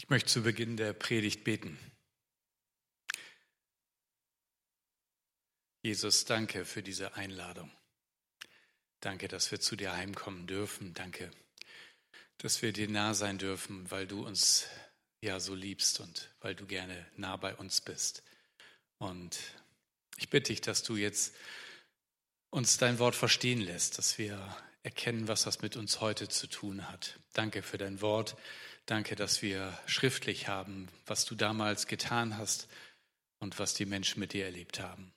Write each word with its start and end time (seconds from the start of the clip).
Ich 0.00 0.08
möchte 0.08 0.30
zu 0.30 0.42
Beginn 0.42 0.78
der 0.78 0.94
Predigt 0.94 1.44
beten. 1.44 1.78
Jesus, 5.82 6.24
danke 6.24 6.64
für 6.64 6.82
diese 6.82 7.16
Einladung. 7.16 7.70
Danke, 9.00 9.28
dass 9.28 9.50
wir 9.50 9.60
zu 9.60 9.76
dir 9.76 9.92
heimkommen 9.92 10.46
dürfen. 10.46 10.94
Danke, 10.94 11.30
dass 12.38 12.62
wir 12.62 12.72
dir 12.72 12.88
nah 12.88 13.12
sein 13.12 13.36
dürfen, 13.36 13.90
weil 13.90 14.06
du 14.06 14.24
uns 14.24 14.66
ja 15.20 15.38
so 15.38 15.54
liebst 15.54 16.00
und 16.00 16.30
weil 16.40 16.54
du 16.54 16.64
gerne 16.64 17.06
nah 17.16 17.36
bei 17.36 17.54
uns 17.54 17.82
bist. 17.82 18.22
Und 18.96 19.38
ich 20.16 20.30
bitte 20.30 20.50
dich, 20.50 20.62
dass 20.62 20.82
du 20.82 20.96
jetzt 20.96 21.34
uns 22.48 22.78
dein 22.78 22.98
Wort 22.98 23.14
verstehen 23.14 23.60
lässt, 23.60 23.98
dass 23.98 24.16
wir 24.16 24.56
erkennen, 24.82 25.28
was 25.28 25.42
das 25.42 25.60
mit 25.60 25.76
uns 25.76 26.00
heute 26.00 26.26
zu 26.30 26.46
tun 26.46 26.88
hat. 26.90 27.20
Danke 27.34 27.62
für 27.62 27.76
dein 27.76 28.00
Wort. 28.00 28.34
Danke, 28.90 29.14
dass 29.14 29.40
wir 29.40 29.78
schriftlich 29.86 30.48
haben, 30.48 30.88
was 31.06 31.24
du 31.24 31.36
damals 31.36 31.86
getan 31.86 32.36
hast 32.36 32.66
und 33.38 33.60
was 33.60 33.72
die 33.74 33.86
Menschen 33.86 34.18
mit 34.18 34.32
dir 34.32 34.44
erlebt 34.44 34.80
haben. 34.80 35.12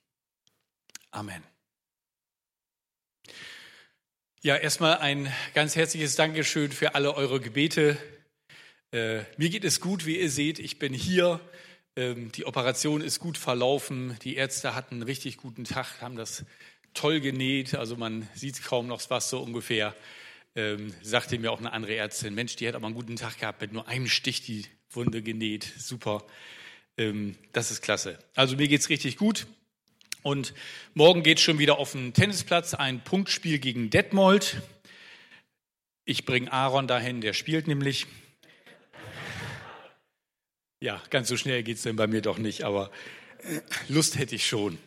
Amen. 1.10 1.42
Ja, 4.42 4.54
erstmal 4.54 4.98
ein 4.98 5.28
ganz 5.54 5.74
herzliches 5.74 6.14
Dankeschön 6.14 6.70
für 6.70 6.94
alle 6.94 7.16
eure 7.16 7.40
Gebete. 7.40 7.96
Äh, 8.92 9.24
mir 9.38 9.50
geht 9.50 9.64
es 9.64 9.80
gut, 9.80 10.06
wie 10.06 10.20
ihr 10.20 10.30
seht. 10.30 10.60
Ich 10.60 10.78
bin 10.78 10.94
hier. 10.94 11.40
Ähm, 11.96 12.30
die 12.30 12.46
Operation 12.46 13.00
ist 13.00 13.18
gut 13.18 13.36
verlaufen. 13.36 14.16
Die 14.22 14.36
Ärzte 14.36 14.76
hatten 14.76 14.94
einen 14.94 15.02
richtig 15.02 15.38
guten 15.38 15.64
Tag, 15.64 16.00
haben 16.00 16.14
das 16.14 16.44
toll 16.92 17.18
genäht. 17.20 17.74
Also 17.74 17.96
man 17.96 18.28
sieht 18.36 18.62
kaum 18.62 18.86
noch 18.86 19.02
was 19.10 19.30
so 19.30 19.40
ungefähr. 19.40 19.96
Ähm, 20.56 20.94
sagte 21.02 21.38
mir 21.38 21.50
auch 21.50 21.58
eine 21.58 21.72
andere 21.72 21.96
Ärztin, 21.96 22.34
Mensch, 22.34 22.54
die 22.56 22.68
hat 22.68 22.76
aber 22.76 22.86
einen 22.86 22.94
guten 22.94 23.16
Tag 23.16 23.38
gehabt, 23.38 23.60
mit 23.60 23.72
nur 23.72 23.88
einem 23.88 24.06
Stich 24.06 24.42
die 24.42 24.66
Wunde 24.90 25.22
genäht. 25.22 25.64
Super. 25.78 26.24
Ähm, 26.96 27.36
das 27.52 27.70
ist 27.70 27.82
klasse. 27.82 28.18
Also 28.36 28.56
mir 28.56 28.68
geht's 28.68 28.88
richtig 28.88 29.16
gut. 29.16 29.46
Und 30.22 30.54
morgen 30.94 31.22
geht 31.22 31.40
schon 31.40 31.58
wieder 31.58 31.78
auf 31.78 31.92
den 31.92 32.14
Tennisplatz, 32.14 32.72
ein 32.72 33.02
Punktspiel 33.02 33.58
gegen 33.58 33.90
Detmold. 33.90 34.62
Ich 36.04 36.24
bringe 36.24 36.52
Aaron 36.52 36.86
dahin, 36.86 37.20
der 37.20 37.32
spielt 37.32 37.66
nämlich. 37.66 38.06
Ja, 40.80 41.02
ganz 41.10 41.28
so 41.28 41.36
schnell 41.36 41.62
geht 41.62 41.78
es 41.78 41.82
denn 41.82 41.96
bei 41.96 42.06
mir 42.06 42.22
doch 42.22 42.38
nicht, 42.38 42.62
aber 42.62 42.90
Lust 43.88 44.18
hätte 44.18 44.34
ich 44.34 44.46
schon. 44.46 44.78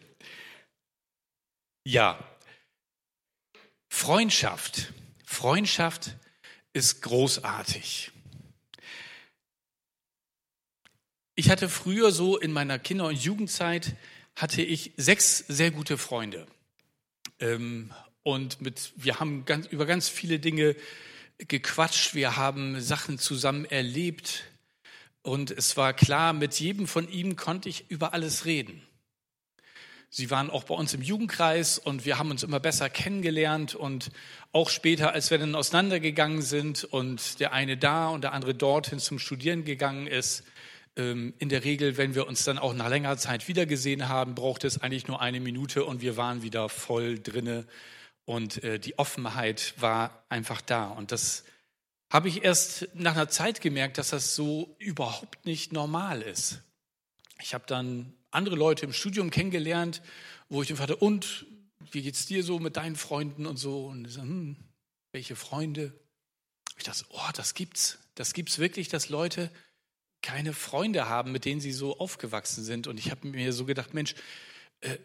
Ja, 1.85 2.19
Freundschaft. 3.89 4.93
Freundschaft 5.37 6.15
ist 6.73 7.03
großartig. 7.03 8.11
Ich 11.35 11.51
hatte 11.51 11.69
früher 11.69 12.11
so 12.11 12.39
in 12.39 12.51
meiner 12.51 12.79
Kinder- 12.79 13.05
und 13.05 13.23
Jugendzeit 13.23 13.95
hatte 14.35 14.63
ich 14.63 14.93
sechs 14.97 15.37
sehr 15.47 15.69
gute 15.69 15.99
Freunde. 15.99 16.47
Ähm, 17.39 17.93
und 18.23 18.61
mit, 18.61 18.93
wir 18.95 19.19
haben 19.19 19.45
ganz, 19.45 19.67
über 19.67 19.85
ganz 19.85 20.09
viele 20.09 20.39
Dinge 20.39 20.75
gequatscht, 21.37 22.15
wir 22.15 22.35
haben 22.35 22.81
Sachen 22.81 23.19
zusammen 23.19 23.65
erlebt. 23.65 24.45
Und 25.21 25.51
es 25.51 25.77
war 25.77 25.93
klar, 25.93 26.33
mit 26.33 26.59
jedem 26.59 26.87
von 26.87 27.07
ihnen 27.07 27.35
konnte 27.35 27.69
ich 27.69 27.91
über 27.91 28.11
alles 28.13 28.45
reden. 28.45 28.81
Sie 30.09 30.31
waren 30.31 30.49
auch 30.49 30.63
bei 30.63 30.75
uns 30.75 30.93
im 30.93 31.01
Jugendkreis 31.01 31.77
und 31.77 32.05
wir 32.05 32.17
haben 32.17 32.31
uns 32.31 32.43
immer 32.43 32.59
besser 32.59 32.89
kennengelernt 32.89 33.75
und 33.75 34.09
auch 34.53 34.69
später, 34.69 35.11
als 35.11 35.31
wir 35.31 35.37
dann 35.37 35.53
auseinandergegangen 35.53 36.41
sind 36.41 36.85
und 36.85 37.39
der 37.39 37.51
eine 37.51 37.77
da 37.77 38.07
und 38.07 38.23
der 38.23 38.31
andere 38.33 38.55
dorthin 38.55 38.99
zum 38.99 39.19
Studieren 39.19 39.65
gegangen 39.65 40.07
ist, 40.07 40.43
ähm, 40.95 41.33
in 41.39 41.49
der 41.49 41.63
Regel, 41.63 41.97
wenn 41.97 42.15
wir 42.15 42.25
uns 42.27 42.43
dann 42.43 42.57
auch 42.57 42.73
nach 42.73 42.89
längerer 42.89 43.17
Zeit 43.17 43.47
wiedergesehen 43.47 44.07
haben, 44.07 44.33
brauchte 44.33 44.65
es 44.65 44.81
eigentlich 44.81 45.07
nur 45.07 45.21
eine 45.21 45.39
Minute 45.39 45.85
und 45.85 46.01
wir 46.01 46.17
waren 46.17 46.41
wieder 46.41 46.69
voll 46.69 47.19
drinne 47.19 47.65
und 48.25 48.63
äh, 48.63 48.79
die 48.79 48.97
Offenheit 48.97 49.73
war 49.77 50.23
einfach 50.29 50.61
da. 50.61 50.87
Und 50.87 51.11
das 51.11 51.43
habe 52.09 52.29
ich 52.29 52.43
erst 52.43 52.87
nach 52.93 53.13
einer 53.13 53.29
Zeit 53.29 53.61
gemerkt, 53.61 53.97
dass 53.97 54.09
das 54.09 54.35
so 54.35 54.75
überhaupt 54.79 55.45
nicht 55.45 55.73
normal 55.73 56.21
ist. 56.21 56.61
Ich 57.41 57.53
habe 57.53 57.65
dann 57.67 58.13
andere 58.37 58.55
Leute 58.55 58.85
im 58.85 58.93
Studium 58.93 59.29
kennengelernt, 59.31 60.01
wo 60.47 60.61
ich 60.61 60.67
dann 60.67 60.77
fragte, 60.77 60.95
und 60.95 61.45
wie 61.91 62.01
geht's 62.01 62.25
dir 62.25 62.43
so 62.43 62.59
mit 62.59 62.77
deinen 62.77 62.95
Freunden 62.95 63.45
und 63.45 63.57
so? 63.57 63.87
Und 63.87 64.07
so, 64.07 64.21
hm, 64.21 64.55
welche 65.11 65.35
Freunde? 65.35 65.93
Ich 66.77 66.83
dachte, 66.83 67.05
oh, 67.09 67.29
das 67.33 67.53
gibt's. 67.53 67.99
Das 68.15 68.33
gibt's 68.33 68.59
wirklich, 68.59 68.87
dass 68.87 69.09
Leute 69.09 69.51
keine 70.21 70.53
Freunde 70.53 71.09
haben, 71.09 71.31
mit 71.31 71.45
denen 71.45 71.61
sie 71.61 71.71
so 71.71 71.97
aufgewachsen 71.99 72.63
sind. 72.63 72.87
Und 72.87 72.97
ich 72.99 73.11
habe 73.11 73.27
mir 73.27 73.53
so 73.53 73.65
gedacht, 73.65 73.93
Mensch, 73.93 74.15
äh, 74.81 74.97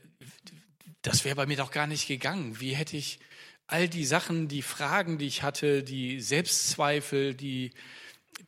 das 1.02 1.24
wäre 1.24 1.36
bei 1.36 1.46
mir 1.46 1.56
doch 1.56 1.70
gar 1.70 1.86
nicht 1.86 2.06
gegangen. 2.06 2.60
Wie 2.60 2.74
hätte 2.74 2.96
ich 2.96 3.18
all 3.66 3.88
die 3.88 4.04
Sachen, 4.04 4.48
die 4.48 4.62
Fragen, 4.62 5.18
die 5.18 5.26
ich 5.26 5.42
hatte, 5.42 5.82
die 5.82 6.20
Selbstzweifel, 6.20 7.34
die 7.34 7.72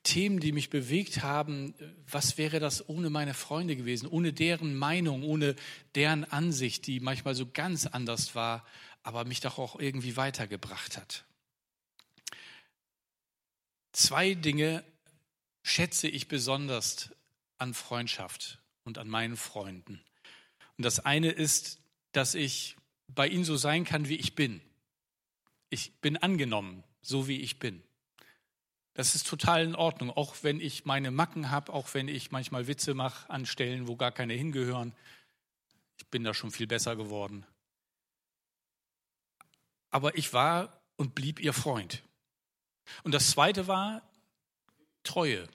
Themen, 0.04 0.38
die 0.38 0.52
mich 0.52 0.70
bewegt 0.70 1.22
haben, 1.22 1.74
was 2.06 2.38
wäre 2.38 2.60
das 2.60 2.88
ohne 2.88 3.10
meine 3.10 3.34
Freunde 3.34 3.74
gewesen, 3.74 4.06
ohne 4.06 4.32
deren 4.32 4.76
Meinung, 4.76 5.24
ohne 5.24 5.56
deren 5.94 6.24
Ansicht, 6.24 6.86
die 6.86 7.00
manchmal 7.00 7.34
so 7.34 7.46
ganz 7.50 7.86
anders 7.86 8.34
war, 8.34 8.64
aber 9.02 9.24
mich 9.24 9.40
doch 9.40 9.58
auch 9.58 9.80
irgendwie 9.80 10.16
weitergebracht 10.16 10.96
hat. 10.96 11.24
Zwei 13.92 14.34
Dinge 14.34 14.84
schätze 15.62 16.08
ich 16.08 16.28
besonders 16.28 17.10
an 17.58 17.74
Freundschaft 17.74 18.60
und 18.84 18.98
an 18.98 19.08
meinen 19.08 19.36
Freunden. 19.36 20.00
Und 20.76 20.84
das 20.84 21.00
eine 21.00 21.30
ist, 21.30 21.80
dass 22.12 22.34
ich 22.34 22.76
bei 23.08 23.28
ihnen 23.28 23.44
so 23.44 23.56
sein 23.56 23.84
kann, 23.84 24.08
wie 24.08 24.16
ich 24.16 24.34
bin. 24.34 24.60
Ich 25.70 25.94
bin 26.00 26.16
angenommen, 26.16 26.84
so 27.00 27.28
wie 27.28 27.40
ich 27.40 27.58
bin. 27.58 27.82
Das 28.94 29.16
ist 29.16 29.26
total 29.26 29.64
in 29.64 29.74
Ordnung, 29.74 30.10
auch 30.10 30.36
wenn 30.42 30.60
ich 30.60 30.84
meine 30.84 31.10
Macken 31.10 31.50
habe, 31.50 31.72
auch 31.72 31.94
wenn 31.94 32.06
ich 32.06 32.30
manchmal 32.30 32.68
Witze 32.68 32.94
mache 32.94 33.28
an 33.28 33.44
Stellen, 33.44 33.88
wo 33.88 33.96
gar 33.96 34.12
keine 34.12 34.34
hingehören. 34.34 34.94
Ich 35.98 36.06
bin 36.06 36.22
da 36.22 36.32
schon 36.32 36.52
viel 36.52 36.68
besser 36.68 36.94
geworden. 36.94 37.44
Aber 39.90 40.16
ich 40.16 40.32
war 40.32 40.80
und 40.96 41.14
blieb 41.14 41.40
ihr 41.40 41.52
Freund. 41.52 42.02
Und 43.02 43.12
das 43.12 43.30
Zweite 43.30 43.66
war, 43.66 44.02
Treue. 45.02 45.48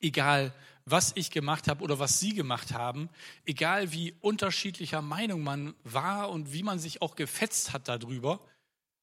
Egal, 0.00 0.54
was 0.84 1.12
ich 1.14 1.30
gemacht 1.30 1.68
habe 1.68 1.82
oder 1.82 1.98
was 1.98 2.20
Sie 2.20 2.34
gemacht 2.34 2.72
haben, 2.72 3.08
egal 3.44 3.92
wie 3.92 4.14
unterschiedlicher 4.20 5.02
Meinung 5.02 5.42
man 5.42 5.74
war 5.82 6.30
und 6.30 6.52
wie 6.52 6.62
man 6.62 6.78
sich 6.78 7.02
auch 7.02 7.16
gefetzt 7.16 7.72
hat 7.72 7.88
darüber, 7.88 8.40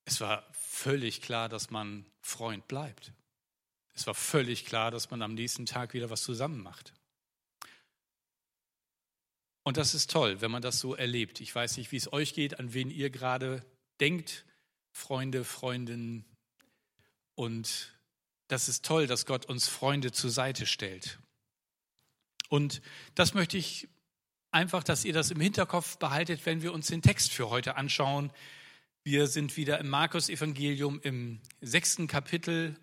es 0.06 0.22
war 0.22 0.51
völlig 0.72 1.22
klar, 1.22 1.50
dass 1.50 1.70
man 1.70 2.06
Freund 2.22 2.68
bleibt. 2.68 3.12
Es 3.94 4.08
war 4.08 4.16
völlig 4.16 4.66
klar, 4.66 4.90
dass 4.90 5.12
man 5.12 5.22
am 5.22 5.34
nächsten 5.34 5.66
Tag 5.66 5.94
wieder 5.94 6.10
was 6.10 6.24
zusammen 6.24 6.64
macht. 6.64 6.94
Und 9.64 9.78
das 9.78 9.94
ist 9.94 10.10
toll, 10.10 10.42
wenn 10.42 10.50
man 10.50 10.62
das 10.62 10.80
so 10.80 10.96
erlebt. 10.96 11.42
Ich 11.42 11.54
weiß 11.54 11.78
nicht, 11.78 11.92
wie 11.92 11.98
es 11.98 12.12
euch 12.12 12.34
geht, 12.34 12.58
an 12.58 12.74
wen 12.74 12.90
ihr 12.90 13.10
gerade 13.10 13.64
denkt, 14.00 14.46
Freunde, 14.92 15.44
Freundinnen. 15.44 16.26
Und 17.36 17.94
das 18.48 18.70
ist 18.70 18.86
toll, 18.86 19.08
dass 19.08 19.26
Gott 19.26 19.46
uns 19.46 19.68
Freunde 19.68 20.12
zur 20.14 20.32
Seite 20.32 20.66
stellt. 20.66 21.20
Und 22.50 22.82
das 23.14 23.34
möchte 23.34 23.58
ich 23.58 23.88
einfach, 24.52 24.84
dass 24.84 25.06
ihr 25.06 25.14
das 25.14 25.32
im 25.32 25.40
Hinterkopf 25.40 25.98
behaltet, 25.98 26.46
wenn 26.46 26.62
wir 26.62 26.74
uns 26.74 26.88
den 26.88 27.02
Text 27.02 27.32
für 27.34 27.50
heute 27.50 27.76
anschauen. 27.76 28.32
Wir 29.04 29.26
sind 29.26 29.58
wieder 29.58 29.80
im 29.80 29.90
Markus-Evangelium 29.90 31.02
im 31.02 31.42
sechsten 31.60 32.06
Kapitel 32.06 32.76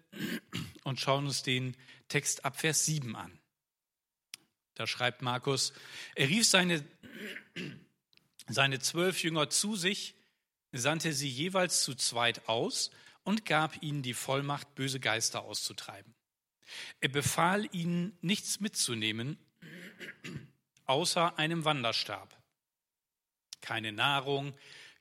und 0.82 0.98
schauen 0.98 1.26
uns 1.26 1.44
den 1.44 1.76
Text 2.08 2.44
ab 2.44 2.58
Vers 2.58 2.84
7 2.86 3.14
an. 3.14 3.38
Da 4.74 4.88
schreibt 4.88 5.22
Markus, 5.22 5.72
er 6.16 6.28
rief 6.28 6.44
seine, 6.44 6.84
seine 8.48 8.80
zwölf 8.80 9.22
Jünger 9.22 9.48
zu 9.48 9.76
sich, 9.76 10.16
sandte 10.72 11.12
sie 11.12 11.28
jeweils 11.28 11.84
zu 11.84 11.94
zweit 11.94 12.48
aus 12.48 12.90
und 13.22 13.46
gab 13.46 13.80
ihnen 13.80 14.02
die 14.02 14.14
Vollmacht, 14.14 14.74
böse 14.74 14.98
Geister 14.98 15.42
auszutreiben. 15.42 16.16
Er 16.98 17.10
befahl 17.10 17.68
ihnen, 17.70 18.18
nichts 18.22 18.58
mitzunehmen, 18.58 19.38
außer 20.84 21.38
einem 21.38 21.64
Wanderstab. 21.64 22.36
Keine 23.60 23.92
Nahrung, 23.92 24.52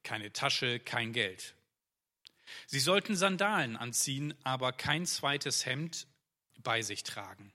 keine 0.08 0.32
Tasche, 0.32 0.80
kein 0.80 1.12
Geld. 1.12 1.54
Sie 2.66 2.80
sollten 2.80 3.18
Sandalen 3.18 3.76
anziehen, 3.76 4.34
aber 4.44 4.72
kein 4.72 5.06
zweites 5.06 5.66
Hemd 5.66 6.08
bei 6.64 6.82
sich 6.82 7.04
tragen. 7.04 7.52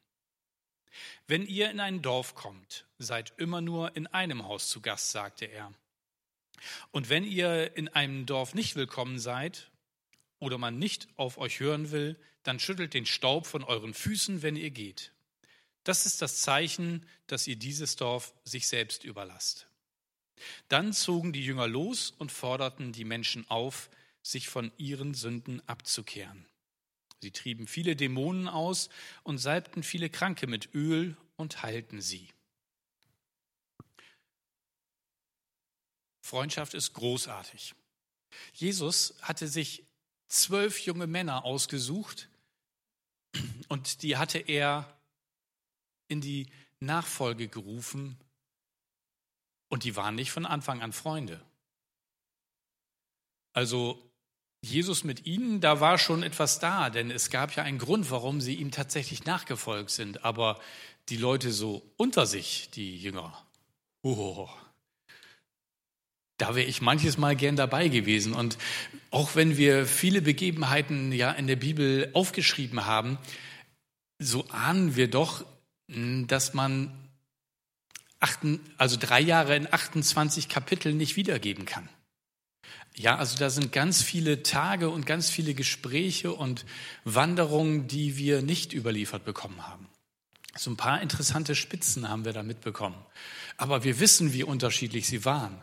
Wenn 1.26 1.46
ihr 1.46 1.70
in 1.70 1.80
ein 1.80 2.02
Dorf 2.02 2.34
kommt, 2.34 2.84
seid 2.98 3.32
immer 3.38 3.62
nur 3.62 3.96
in 3.96 4.06
einem 4.06 4.44
Haus 4.46 4.68
zu 4.68 4.82
Gast, 4.82 5.12
sagte 5.12 5.46
er. 5.46 5.72
Und 6.90 7.08
wenn 7.08 7.24
ihr 7.24 7.74
in 7.74 7.88
einem 7.88 8.26
Dorf 8.26 8.52
nicht 8.52 8.76
willkommen 8.76 9.18
seid, 9.18 9.70
oder 10.38 10.58
man 10.58 10.78
nicht 10.78 11.08
auf 11.16 11.38
euch 11.38 11.58
hören 11.60 11.90
will, 11.90 12.20
dann 12.42 12.60
schüttelt 12.60 12.92
den 12.92 13.06
Staub 13.06 13.46
von 13.46 13.64
euren 13.64 13.94
Füßen, 13.94 14.42
wenn 14.42 14.56
ihr 14.56 14.70
geht. 14.70 15.12
Das 15.84 16.04
ist 16.04 16.20
das 16.20 16.42
Zeichen, 16.42 17.06
dass 17.28 17.46
ihr 17.46 17.56
dieses 17.56 17.96
Dorf 17.96 18.34
sich 18.44 18.66
selbst 18.66 19.04
überlasst. 19.04 19.68
Dann 20.68 20.92
zogen 20.92 21.32
die 21.32 21.44
Jünger 21.44 21.68
los 21.68 22.10
und 22.10 22.32
forderten 22.32 22.92
die 22.92 23.04
Menschen 23.04 23.48
auf, 23.50 23.90
sich 24.22 24.48
von 24.48 24.72
ihren 24.76 25.14
Sünden 25.14 25.66
abzukehren. 25.68 26.46
Sie 27.20 27.30
trieben 27.30 27.66
viele 27.66 27.96
Dämonen 27.96 28.48
aus 28.48 28.88
und 29.22 29.38
salbten 29.38 29.82
viele 29.82 30.10
Kranke 30.10 30.46
mit 30.46 30.74
Öl 30.74 31.16
und 31.36 31.62
heilten 31.62 32.00
sie. 32.00 32.28
Freundschaft 36.20 36.74
ist 36.74 36.94
großartig. 36.94 37.74
Jesus 38.54 39.14
hatte 39.22 39.46
sich 39.46 39.84
zwölf 40.28 40.78
junge 40.80 41.06
Männer 41.06 41.44
ausgesucht 41.44 42.28
und 43.68 44.02
die 44.02 44.16
hatte 44.16 44.38
er 44.38 44.98
in 46.08 46.20
die 46.20 46.50
Nachfolge 46.80 47.48
gerufen 47.48 48.18
und 49.72 49.84
die 49.84 49.96
waren 49.96 50.14
nicht 50.14 50.30
von 50.30 50.44
Anfang 50.44 50.82
an 50.82 50.92
Freunde. 50.92 51.40
Also 53.54 54.12
Jesus 54.60 55.02
mit 55.02 55.24
ihnen, 55.24 55.62
da 55.62 55.80
war 55.80 55.96
schon 55.96 56.22
etwas 56.22 56.58
da, 56.58 56.90
denn 56.90 57.10
es 57.10 57.30
gab 57.30 57.56
ja 57.56 57.62
einen 57.62 57.78
Grund, 57.78 58.10
warum 58.10 58.42
sie 58.42 58.54
ihm 58.56 58.70
tatsächlich 58.70 59.24
nachgefolgt 59.24 59.88
sind. 59.88 60.26
Aber 60.26 60.60
die 61.08 61.16
Leute 61.16 61.52
so 61.52 61.90
unter 61.96 62.26
sich, 62.26 62.68
die 62.74 62.98
Jünger, 62.98 63.46
oh, 64.02 64.46
da 66.36 66.54
wäre 66.54 66.68
ich 66.68 66.82
manches 66.82 67.16
Mal 67.16 67.34
gern 67.34 67.56
dabei 67.56 67.88
gewesen. 67.88 68.34
Und 68.34 68.58
auch 69.10 69.36
wenn 69.36 69.56
wir 69.56 69.86
viele 69.86 70.20
Begebenheiten 70.20 71.12
ja 71.12 71.30
in 71.30 71.46
der 71.46 71.56
Bibel 71.56 72.10
aufgeschrieben 72.12 72.84
haben, 72.84 73.16
so 74.18 74.46
ahnen 74.50 74.96
wir 74.96 75.08
doch, 75.08 75.46
hm, 75.90 76.26
dass 76.26 76.52
man 76.52 77.01
also 78.78 78.96
drei 78.98 79.20
Jahre 79.20 79.56
in 79.56 79.72
28 79.72 80.48
Kapiteln 80.48 80.96
nicht 80.96 81.16
wiedergeben 81.16 81.64
kann. 81.64 81.88
Ja, 82.94 83.16
also 83.16 83.38
da 83.38 83.48
sind 83.48 83.72
ganz 83.72 84.02
viele 84.02 84.42
Tage 84.42 84.90
und 84.90 85.06
ganz 85.06 85.30
viele 85.30 85.54
Gespräche 85.54 86.32
und 86.32 86.64
Wanderungen, 87.04 87.88
die 87.88 88.16
wir 88.16 88.42
nicht 88.42 88.72
überliefert 88.74 89.24
bekommen 89.24 89.66
haben. 89.66 89.88
So 90.56 90.70
ein 90.70 90.76
paar 90.76 91.00
interessante 91.00 91.54
Spitzen 91.54 92.08
haben 92.08 92.26
wir 92.26 92.34
da 92.34 92.42
mitbekommen. 92.42 92.96
Aber 93.56 93.84
wir 93.84 93.98
wissen, 94.00 94.34
wie 94.34 94.44
unterschiedlich 94.44 95.06
sie 95.06 95.24
waren. 95.24 95.58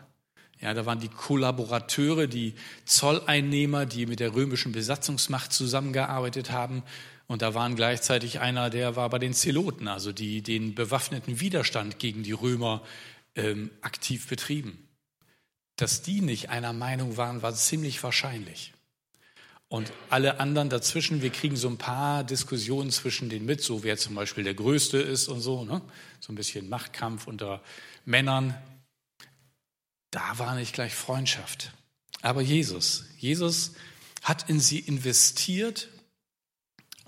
Ja, 0.60 0.74
da 0.74 0.84
waren 0.84 1.00
die 1.00 1.08
Kollaborateure, 1.08 2.26
die 2.26 2.54
Zolleinnehmer, 2.84 3.86
die 3.86 4.06
mit 4.06 4.20
der 4.20 4.34
römischen 4.34 4.72
Besatzungsmacht 4.72 5.52
zusammengearbeitet 5.52 6.50
haben. 6.50 6.82
Und 7.30 7.42
da 7.42 7.54
waren 7.54 7.76
gleichzeitig 7.76 8.40
einer, 8.40 8.70
der 8.70 8.96
war 8.96 9.08
bei 9.08 9.20
den 9.20 9.34
Zeloten, 9.34 9.86
also 9.86 10.10
die 10.10 10.42
den 10.42 10.74
bewaffneten 10.74 11.38
Widerstand 11.38 12.00
gegen 12.00 12.24
die 12.24 12.32
Römer 12.32 12.82
ähm, 13.36 13.70
aktiv 13.82 14.26
betrieben. 14.26 14.88
Dass 15.76 16.02
die 16.02 16.22
nicht 16.22 16.48
einer 16.50 16.72
Meinung 16.72 17.16
waren, 17.16 17.40
war 17.40 17.54
ziemlich 17.54 18.02
wahrscheinlich. 18.02 18.72
Und 19.68 19.92
alle 20.08 20.40
anderen 20.40 20.70
dazwischen, 20.70 21.22
wir 21.22 21.30
kriegen 21.30 21.54
so 21.54 21.68
ein 21.68 21.78
paar 21.78 22.24
Diskussionen 22.24 22.90
zwischen 22.90 23.30
denen 23.30 23.46
mit, 23.46 23.62
so 23.62 23.84
wer 23.84 23.96
zum 23.96 24.16
Beispiel 24.16 24.42
der 24.42 24.54
Größte 24.54 24.98
ist 24.98 25.28
und 25.28 25.40
so, 25.40 25.64
ne? 25.64 25.82
so 26.18 26.32
ein 26.32 26.36
bisschen 26.36 26.68
Machtkampf 26.68 27.28
unter 27.28 27.62
Männern. 28.04 28.60
Da 30.10 30.36
war 30.40 30.56
nicht 30.56 30.72
gleich 30.72 30.96
Freundschaft. 30.96 31.70
Aber 32.22 32.40
Jesus, 32.40 33.04
Jesus 33.18 33.74
hat 34.20 34.50
in 34.50 34.58
sie 34.58 34.80
investiert 34.80 35.90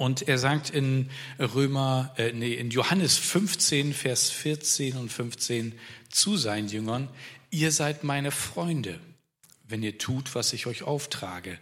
und 0.03 0.29
er 0.29 0.39
sagt 0.39 0.71
in 0.71 1.11
Römer, 1.39 2.15
äh, 2.17 2.33
nee, 2.33 2.55
in 2.55 2.71
Johannes 2.71 3.17
15, 3.17 3.95
Vers 3.95 4.31
14 4.31 4.97
und 4.97 5.11
15 5.11 5.79
zu 6.11 6.37
seinen 6.37 6.69
Jüngern, 6.69 7.09
ihr 7.51 7.73
seid 7.73 8.05
meine 8.05 8.31
Freunde, 8.31 8.99
wenn 9.67 9.83
ihr 9.83 9.99
tut, 9.99 10.35
was 10.35 10.53
ich 10.53 10.67
euch 10.67 10.83
auftrage. 10.83 11.59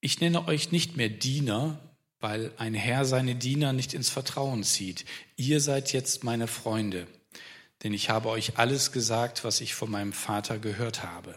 Ich 0.00 0.20
nenne 0.20 0.46
euch 0.48 0.72
nicht 0.72 0.96
mehr 0.96 1.08
Diener, 1.08 1.78
weil 2.20 2.52
ein 2.56 2.74
Herr 2.74 3.04
seine 3.04 3.34
Diener 3.34 3.72
nicht 3.72 3.94
ins 3.94 4.10
Vertrauen 4.10 4.64
zieht. 4.64 5.04
Ihr 5.36 5.60
seid 5.60 5.92
jetzt 5.92 6.24
meine 6.24 6.46
Freunde 6.46 7.06
denn 7.82 7.92
ich 7.92 8.10
habe 8.10 8.28
euch 8.30 8.58
alles 8.58 8.92
gesagt, 8.92 9.44
was 9.44 9.60
ich 9.60 9.74
von 9.74 9.90
meinem 9.90 10.12
Vater 10.12 10.58
gehört 10.58 11.02
habe. 11.02 11.36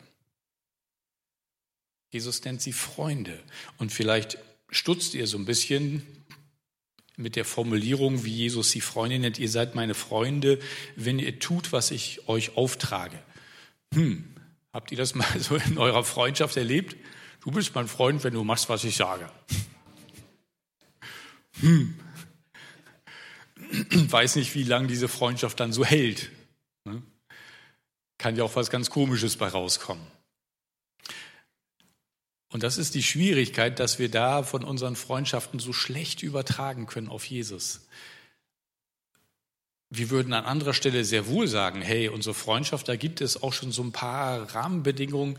Jesus 2.12 2.44
nennt 2.44 2.62
sie 2.62 2.74
Freunde. 2.74 3.40
Und 3.78 3.92
vielleicht 3.92 4.40
stutzt 4.69 5.13
ihr 5.13 5.27
so 5.27 5.38
ein 5.38 5.45
bisschen 5.45 6.06
mit 7.18 7.36
der 7.36 7.45
Formulierung, 7.45 8.24
wie 8.24 8.33
Jesus 8.33 8.71
sie 8.71 8.81
Freunde 8.81 9.19
nennt. 9.19 9.39
Ihr 9.39 9.50
seid 9.50 9.75
meine 9.75 9.94
Freunde, 9.94 10.60
wenn 10.95 11.19
ihr 11.19 11.39
tut, 11.39 11.74
was 11.74 11.92
ich 11.92 12.27
euch 12.30 12.56
auftrage. 12.56 13.19
Hm, 13.94 14.24
habt 14.71 14.92
ihr 14.92 14.98
das 14.98 15.16
mal 15.16 15.39
so 15.39 15.56
in 15.56 15.77
eurer 15.77 16.04
Freundschaft 16.04 16.56
erlebt? 16.56 16.95
Du 17.42 17.51
bist 17.51 17.75
mein 17.75 17.88
Freund, 17.88 18.24
wenn 18.24 18.33
du 18.33 18.44
machst, 18.44 18.69
was 18.69 18.83
ich 18.83 18.95
sage. 18.95 19.30
Hm, 21.60 21.95
weiß 23.92 24.38
nicht, 24.38 24.56
wie 24.56 24.63
lange 24.63 24.88
diese 24.88 25.07
Freundschaft 25.07 25.60
dann 25.60 25.74
so 25.74 25.83
hält. 25.83 26.30
Ne? 26.86 27.01
Kann 28.18 28.36
ja 28.36 28.44
auch 28.44 28.56
was 28.56 28.69
ganz 28.69 28.89
Komisches 28.89 29.36
bei 29.36 29.48
rauskommen. 29.48 30.06
Und 32.50 32.63
das 32.63 32.78
ist 32.78 32.96
die 32.96 33.04
Schwierigkeit, 33.04 33.80
dass 33.80 34.00
wir 34.00 34.10
da 34.10 34.44
von 34.44 34.63
unseren 34.63 34.96
Freundschaften 34.96 35.60
so 35.60 35.72
schlecht 35.72 36.24
übertragen 36.24 36.88
können 36.88 37.10
auf 37.10 37.25
Jesus. 37.25 37.88
Wir 39.92 40.10
würden 40.10 40.34
an 40.34 40.46
anderer 40.46 40.74
Stelle 40.74 41.04
sehr 41.06 41.28
wohl 41.28 41.48
sagen, 41.48 41.81
hey, 41.81 42.10
unsere 42.10 42.36
Freundschaft, 42.36 42.88
da 42.88 42.96
gibt 42.96 43.22
es 43.22 43.42
auch 43.42 43.54
schon 43.54 43.72
so 43.72 43.84
ein 43.84 43.92
paar 43.92 44.54
Rahmenbedingungen, 44.54 45.38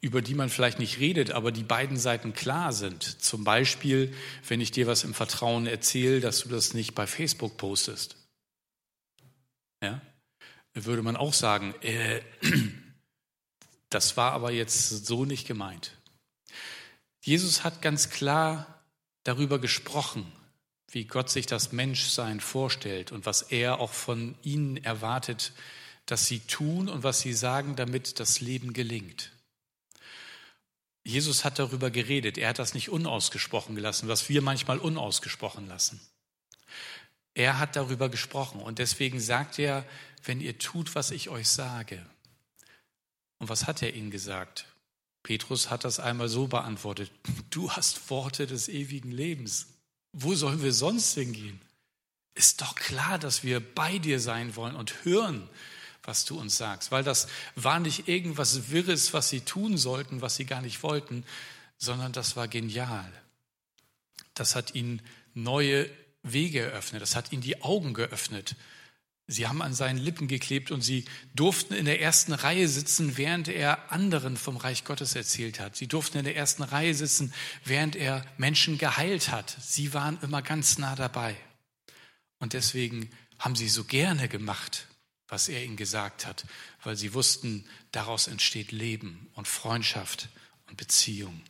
über 0.00 0.20
die 0.20 0.34
man 0.34 0.50
vielleicht 0.50 0.78
nicht 0.78 0.98
redet, 0.98 1.30
aber 1.30 1.50
die 1.50 1.62
beiden 1.62 1.96
Seiten 1.96 2.34
klar 2.34 2.74
sind. 2.74 3.02
Zum 3.22 3.42
Beispiel, 3.42 4.12
wenn 4.46 4.60
ich 4.60 4.70
dir 4.70 4.86
was 4.86 5.02
im 5.02 5.14
Vertrauen 5.14 5.66
erzähle, 5.66 6.20
dass 6.20 6.40
du 6.40 6.50
das 6.50 6.74
nicht 6.74 6.94
bei 6.94 7.06
Facebook 7.06 7.56
postest. 7.56 8.16
Ja? 9.82 10.02
würde 10.74 11.02
man 11.02 11.16
auch 11.16 11.32
sagen, 11.32 11.74
äh, 11.82 12.20
das 13.90 14.16
war 14.16 14.32
aber 14.32 14.50
jetzt 14.50 15.06
so 15.06 15.24
nicht 15.24 15.46
gemeint. 15.46 15.92
Jesus 17.24 17.64
hat 17.64 17.80
ganz 17.80 18.10
klar 18.10 18.82
darüber 19.22 19.58
gesprochen, 19.58 20.30
wie 20.90 21.06
Gott 21.06 21.30
sich 21.30 21.46
das 21.46 21.72
Menschsein 21.72 22.38
vorstellt 22.38 23.12
und 23.12 23.24
was 23.24 23.40
er 23.40 23.80
auch 23.80 23.94
von 23.94 24.34
ihnen 24.42 24.76
erwartet, 24.76 25.54
dass 26.04 26.26
sie 26.26 26.40
tun 26.40 26.86
und 26.86 27.02
was 27.02 27.20
sie 27.20 27.32
sagen, 27.32 27.76
damit 27.76 28.20
das 28.20 28.42
Leben 28.42 28.74
gelingt. 28.74 29.32
Jesus 31.02 31.46
hat 31.46 31.58
darüber 31.58 31.90
geredet. 31.90 32.36
Er 32.36 32.50
hat 32.50 32.58
das 32.58 32.74
nicht 32.74 32.90
unausgesprochen 32.90 33.74
gelassen, 33.74 34.06
was 34.06 34.28
wir 34.28 34.42
manchmal 34.42 34.78
unausgesprochen 34.78 35.66
lassen. 35.66 36.02
Er 37.32 37.58
hat 37.58 37.74
darüber 37.74 38.10
gesprochen 38.10 38.60
und 38.60 38.78
deswegen 38.78 39.18
sagt 39.18 39.58
er, 39.58 39.86
wenn 40.24 40.42
ihr 40.42 40.58
tut, 40.58 40.94
was 40.94 41.10
ich 41.10 41.30
euch 41.30 41.48
sage. 41.48 42.04
Und 43.38 43.48
was 43.48 43.66
hat 43.66 43.80
er 43.80 43.94
ihnen 43.94 44.10
gesagt? 44.10 44.66
Petrus 45.24 45.70
hat 45.70 45.84
das 45.84 45.98
einmal 45.98 46.28
so 46.28 46.46
beantwortet, 46.46 47.10
du 47.50 47.72
hast 47.72 48.08
Worte 48.10 48.46
des 48.46 48.68
ewigen 48.68 49.10
Lebens. 49.10 49.66
Wo 50.12 50.36
sollen 50.36 50.62
wir 50.62 50.72
sonst 50.72 51.14
hingehen? 51.14 51.60
Ist 52.34 52.60
doch 52.60 52.76
klar, 52.76 53.18
dass 53.18 53.42
wir 53.42 53.58
bei 53.58 53.98
dir 53.98 54.20
sein 54.20 54.54
wollen 54.54 54.76
und 54.76 55.04
hören, 55.04 55.48
was 56.04 56.24
du 56.24 56.38
uns 56.38 56.56
sagst, 56.56 56.92
weil 56.92 57.02
das 57.02 57.26
war 57.56 57.80
nicht 57.80 58.06
irgendwas 58.06 58.70
Wirres, 58.70 59.12
was 59.12 59.30
sie 59.30 59.40
tun 59.40 59.78
sollten, 59.78 60.20
was 60.20 60.36
sie 60.36 60.44
gar 60.44 60.60
nicht 60.60 60.82
wollten, 60.82 61.24
sondern 61.78 62.12
das 62.12 62.36
war 62.36 62.46
genial. 62.46 63.10
Das 64.34 64.54
hat 64.54 64.74
ihnen 64.74 65.00
neue 65.32 65.88
Wege 66.22 66.60
eröffnet, 66.60 67.00
das 67.00 67.16
hat 67.16 67.32
ihnen 67.32 67.42
die 67.42 67.62
Augen 67.62 67.94
geöffnet. 67.94 68.56
Sie 69.26 69.48
haben 69.48 69.62
an 69.62 69.72
seinen 69.72 69.96
Lippen 69.96 70.28
geklebt 70.28 70.70
und 70.70 70.82
sie 70.82 71.06
durften 71.34 71.72
in 71.72 71.86
der 71.86 72.00
ersten 72.00 72.34
Reihe 72.34 72.68
sitzen, 72.68 73.16
während 73.16 73.48
er 73.48 73.90
anderen 73.90 74.36
vom 74.36 74.58
Reich 74.58 74.84
Gottes 74.84 75.14
erzählt 75.14 75.60
hat. 75.60 75.76
Sie 75.76 75.86
durften 75.86 76.18
in 76.18 76.24
der 76.24 76.36
ersten 76.36 76.62
Reihe 76.62 76.94
sitzen, 76.94 77.32
während 77.64 77.96
er 77.96 78.24
Menschen 78.36 78.76
geheilt 78.76 79.30
hat. 79.30 79.56
Sie 79.60 79.94
waren 79.94 80.18
immer 80.20 80.42
ganz 80.42 80.76
nah 80.76 80.94
dabei. 80.94 81.36
Und 82.38 82.52
deswegen 82.52 83.08
haben 83.38 83.56
sie 83.56 83.70
so 83.70 83.84
gerne 83.84 84.28
gemacht, 84.28 84.88
was 85.26 85.48
er 85.48 85.64
ihnen 85.64 85.76
gesagt 85.76 86.26
hat, 86.26 86.44
weil 86.82 86.96
sie 86.96 87.14
wussten, 87.14 87.66
daraus 87.92 88.26
entsteht 88.26 88.72
Leben 88.72 89.30
und 89.32 89.48
Freundschaft 89.48 90.28
und 90.66 90.76
Beziehung. 90.76 91.42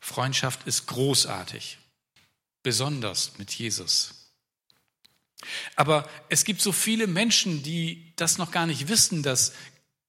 Freundschaft 0.00 0.66
ist 0.66 0.86
großartig 0.86 1.78
besonders 2.64 3.38
mit 3.38 3.52
Jesus. 3.52 4.21
Aber 5.76 6.08
es 6.28 6.44
gibt 6.44 6.60
so 6.60 6.72
viele 6.72 7.06
Menschen, 7.06 7.62
die 7.62 8.12
das 8.16 8.38
noch 8.38 8.50
gar 8.50 8.66
nicht 8.66 8.88
wissen, 8.88 9.22
dass 9.22 9.52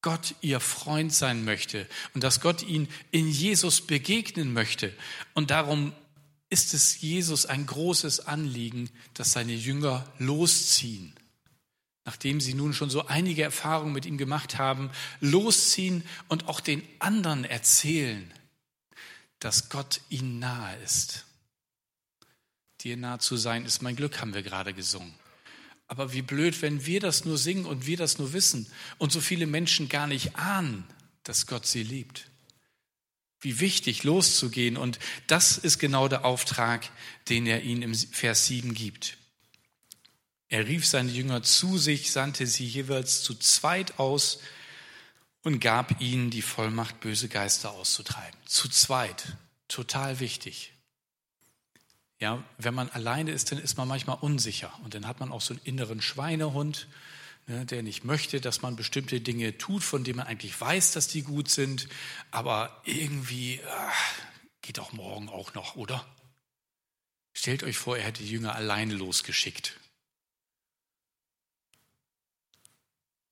Gott 0.01 0.35
ihr 0.41 0.59
Freund 0.59 1.13
sein 1.13 1.45
möchte 1.45 1.87
und 2.13 2.23
dass 2.23 2.41
Gott 2.41 2.61
ihnen 2.61 2.87
in 3.11 3.27
Jesus 3.27 3.81
begegnen 3.81 4.53
möchte. 4.53 4.93
Und 5.33 5.49
darum 5.49 5.93
ist 6.49 6.73
es 6.73 7.01
Jesus 7.01 7.45
ein 7.45 7.65
großes 7.65 8.27
Anliegen, 8.27 8.89
dass 9.15 9.31
seine 9.31 9.53
Jünger 9.53 10.05
losziehen. 10.19 11.15
Nachdem 12.05 12.41
sie 12.41 12.53
nun 12.53 12.73
schon 12.73 12.89
so 12.89 13.07
einige 13.07 13.43
Erfahrungen 13.43 13.93
mit 13.93 14.05
ihm 14.05 14.17
gemacht 14.17 14.57
haben, 14.57 14.91
losziehen 15.21 16.03
und 16.27 16.49
auch 16.49 16.59
den 16.59 16.83
anderen 16.99 17.45
erzählen, 17.45 18.31
dass 19.39 19.69
Gott 19.69 20.01
ihnen 20.09 20.39
nahe 20.39 20.77
ist. 20.83 21.25
Dir 22.81 22.97
nahe 22.97 23.19
zu 23.19 23.37
sein 23.37 23.65
ist 23.65 23.81
mein 23.81 23.95
Glück, 23.95 24.19
haben 24.19 24.33
wir 24.33 24.43
gerade 24.43 24.73
gesungen. 24.73 25.13
Aber 25.87 26.13
wie 26.13 26.21
blöd, 26.21 26.61
wenn 26.61 26.85
wir 26.85 26.99
das 26.99 27.25
nur 27.25 27.37
singen 27.37 27.65
und 27.65 27.85
wir 27.85 27.97
das 27.97 28.17
nur 28.17 28.33
wissen 28.33 28.67
und 28.97 29.11
so 29.11 29.21
viele 29.21 29.45
Menschen 29.45 29.89
gar 29.89 30.07
nicht 30.07 30.35
ahnen, 30.35 30.85
dass 31.23 31.47
Gott 31.47 31.65
sie 31.65 31.83
liebt. 31.83 32.29
Wie 33.39 33.59
wichtig, 33.59 34.03
loszugehen. 34.03 34.77
Und 34.77 34.99
das 35.27 35.57
ist 35.57 35.79
genau 35.79 36.07
der 36.07 36.25
Auftrag, 36.25 36.89
den 37.29 37.45
er 37.45 37.63
ihnen 37.63 37.81
im 37.81 37.93
Vers 37.93 38.47
7 38.47 38.73
gibt. 38.73 39.17
Er 40.47 40.67
rief 40.67 40.85
seine 40.85 41.11
Jünger 41.11 41.43
zu 41.43 41.77
sich, 41.77 42.11
sandte 42.11 42.47
sie 42.47 42.65
jeweils 42.65 43.21
zu 43.23 43.33
zweit 43.35 43.99
aus 43.99 44.39
und 45.41 45.59
gab 45.59 45.99
ihnen 45.99 46.29
die 46.29 46.41
Vollmacht, 46.41 46.99
böse 46.99 47.27
Geister 47.27 47.71
auszutreiben. 47.71 48.39
Zu 48.45 48.69
zweit. 48.69 49.35
Total 49.67 50.19
wichtig. 50.19 50.72
Ja, 52.23 52.41
wenn 52.57 52.73
man 52.73 52.89
alleine 52.89 53.31
ist, 53.31 53.51
dann 53.51 53.59
ist 53.59 53.75
man 53.75 53.85
manchmal 53.85 54.17
unsicher 54.21 54.73
und 54.85 54.93
dann 54.93 55.07
hat 55.07 55.19
man 55.19 55.29
auch 55.29 55.41
so 55.41 55.55
einen 55.55 55.61
inneren 55.65 56.01
Schweinehund, 56.01 56.87
ne, 57.47 57.65
der 57.65 57.83
nicht 57.83 58.05
möchte, 58.05 58.39
dass 58.39 58.61
man 58.61 58.77
bestimmte 58.77 59.19
Dinge 59.19 59.57
tut, 59.57 59.83
von 59.83 60.05
denen 60.05 60.19
man 60.19 60.27
eigentlich 60.27 60.57
weiß, 60.61 60.93
dass 60.93 61.09
die 61.09 61.23
gut 61.23 61.49
sind, 61.49 61.89
aber 62.31 62.81
irgendwie 62.85 63.59
ach, 63.69 64.13
geht 64.61 64.79
auch 64.79 64.93
morgen 64.93 65.27
auch 65.27 65.53
noch, 65.53 65.75
oder? 65.75 66.07
Stellt 67.33 67.61
euch 67.61 67.77
vor, 67.77 67.97
er 67.97 68.05
hätte 68.05 68.23
die 68.23 68.29
Jünger 68.29 68.55
alleine 68.55 68.93
losgeschickt. 68.93 69.77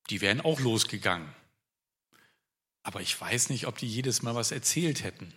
Die 0.09 0.19
wären 0.19 0.41
auch 0.41 0.59
losgegangen. 0.59 1.33
Aber 2.83 2.99
ich 2.99 3.21
weiß 3.21 3.51
nicht, 3.51 3.67
ob 3.67 3.77
die 3.77 3.87
jedes 3.87 4.21
Mal 4.21 4.35
was 4.35 4.51
erzählt 4.51 5.01
hätten. 5.01 5.33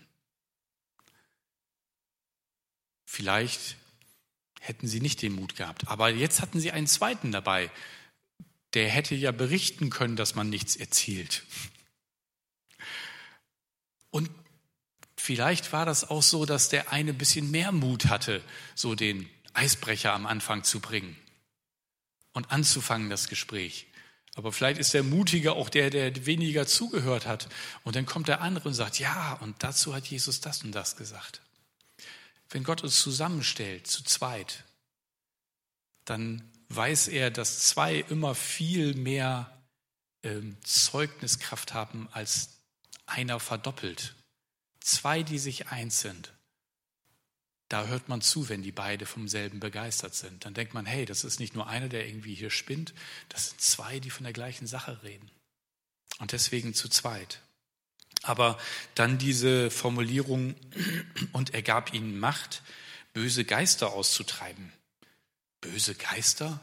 Vielleicht 3.14 3.76
hätten 4.58 4.88
sie 4.88 5.00
nicht 5.00 5.22
den 5.22 5.36
Mut 5.36 5.54
gehabt. 5.54 5.86
Aber 5.86 6.08
jetzt 6.08 6.42
hatten 6.42 6.58
sie 6.58 6.72
einen 6.72 6.88
zweiten 6.88 7.30
dabei. 7.30 7.70
Der 8.72 8.88
hätte 8.88 9.14
ja 9.14 9.30
berichten 9.30 9.88
können, 9.88 10.16
dass 10.16 10.34
man 10.34 10.50
nichts 10.50 10.74
erzielt. 10.74 11.44
Und 14.10 14.28
vielleicht 15.16 15.72
war 15.72 15.86
das 15.86 16.10
auch 16.10 16.24
so, 16.24 16.44
dass 16.44 16.70
der 16.70 16.90
eine 16.90 17.12
ein 17.12 17.18
bisschen 17.18 17.52
mehr 17.52 17.70
Mut 17.70 18.06
hatte, 18.06 18.42
so 18.74 18.96
den 18.96 19.30
Eisbrecher 19.52 20.12
am 20.12 20.26
Anfang 20.26 20.64
zu 20.64 20.80
bringen 20.80 21.16
und 22.32 22.50
anzufangen 22.50 23.10
das 23.10 23.28
Gespräch. 23.28 23.86
Aber 24.34 24.50
vielleicht 24.50 24.80
ist 24.80 24.92
der 24.92 25.04
Mutige 25.04 25.52
auch 25.52 25.68
der, 25.68 25.90
der 25.90 26.26
weniger 26.26 26.66
zugehört 26.66 27.26
hat. 27.26 27.48
Und 27.84 27.94
dann 27.94 28.06
kommt 28.06 28.26
der 28.26 28.40
andere 28.40 28.70
und 28.70 28.74
sagt, 28.74 28.98
ja, 28.98 29.34
und 29.34 29.62
dazu 29.62 29.94
hat 29.94 30.04
Jesus 30.08 30.40
das 30.40 30.64
und 30.64 30.72
das 30.72 30.96
gesagt. 30.96 31.43
Wenn 32.54 32.62
Gott 32.62 32.84
uns 32.84 33.00
zusammenstellt, 33.00 33.88
zu 33.88 34.04
zweit, 34.04 34.62
dann 36.04 36.48
weiß 36.68 37.08
er, 37.08 37.32
dass 37.32 37.58
zwei 37.66 37.96
immer 37.96 38.36
viel 38.36 38.94
mehr 38.94 39.60
ähm, 40.22 40.56
Zeugniskraft 40.62 41.74
haben 41.74 42.08
als 42.12 42.60
einer 43.06 43.40
verdoppelt. 43.40 44.14
Zwei, 44.78 45.24
die 45.24 45.40
sich 45.40 45.66
eins 45.66 45.98
sind. 45.98 46.32
Da 47.68 47.88
hört 47.88 48.08
man 48.08 48.20
zu, 48.20 48.48
wenn 48.48 48.62
die 48.62 48.70
beide 48.70 49.04
vom 49.04 49.26
selben 49.26 49.58
begeistert 49.58 50.14
sind. 50.14 50.44
Dann 50.44 50.54
denkt 50.54 50.74
man, 50.74 50.86
hey, 50.86 51.06
das 51.06 51.24
ist 51.24 51.40
nicht 51.40 51.56
nur 51.56 51.66
einer, 51.66 51.88
der 51.88 52.06
irgendwie 52.06 52.36
hier 52.36 52.50
spinnt, 52.50 52.94
das 53.30 53.48
sind 53.48 53.60
zwei, 53.62 53.98
die 53.98 54.10
von 54.10 54.22
der 54.22 54.32
gleichen 54.32 54.68
Sache 54.68 55.02
reden. 55.02 55.28
Und 56.20 56.30
deswegen 56.30 56.72
zu 56.72 56.88
zweit. 56.88 57.40
Aber 58.24 58.58
dann 58.94 59.18
diese 59.18 59.70
Formulierung, 59.70 60.54
und 61.32 61.52
er 61.52 61.62
gab 61.62 61.92
ihnen 61.92 62.18
Macht, 62.18 62.62
böse 63.12 63.44
Geister 63.44 63.92
auszutreiben. 63.92 64.72
Böse 65.60 65.94
Geister? 65.94 66.60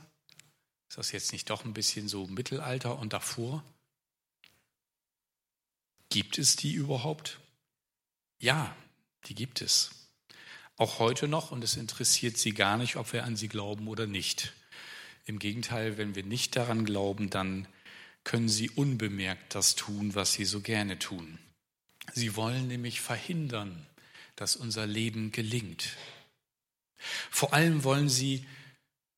Ist 0.89 0.97
das 0.97 1.11
jetzt 1.11 1.31
nicht 1.31 1.49
doch 1.49 1.63
ein 1.63 1.73
bisschen 1.73 2.07
so 2.07 2.25
Mittelalter 2.27 2.97
und 2.97 3.13
davor? 3.13 3.63
Gibt 6.09 6.37
es 6.39 6.55
die 6.55 6.73
überhaupt? 6.73 7.39
Ja, 8.39 8.75
die 9.25 9.35
gibt 9.35 9.61
es. 9.61 9.91
Auch 10.77 10.97
heute 10.97 11.27
noch 11.27 11.51
und 11.51 11.63
es 11.63 11.77
interessiert 11.77 12.37
sie 12.37 12.53
gar 12.53 12.77
nicht, 12.77 12.95
ob 12.95 13.13
wir 13.13 13.23
an 13.23 13.35
sie 13.35 13.47
glauben 13.47 13.87
oder 13.87 14.07
nicht. 14.07 14.53
Im 15.25 15.37
Gegenteil, 15.37 15.97
wenn 15.97 16.15
wir 16.15 16.23
nicht 16.23 16.55
daran 16.55 16.85
glauben, 16.85 17.29
dann 17.29 17.67
können 18.23 18.49
sie 18.49 18.71
unbemerkt 18.71 19.53
das 19.53 19.75
tun, 19.75 20.15
was 20.15 20.33
sie 20.33 20.45
so 20.45 20.61
gerne 20.61 20.97
tun. 20.97 21.37
Sie 22.13 22.35
wollen 22.35 22.67
nämlich 22.67 23.01
verhindern, 23.01 23.85
dass 24.35 24.55
unser 24.55 24.87
Leben 24.87 25.31
gelingt. 25.31 25.89
Vor 27.29 27.53
allem 27.53 27.83
wollen 27.83 28.09
sie 28.09 28.45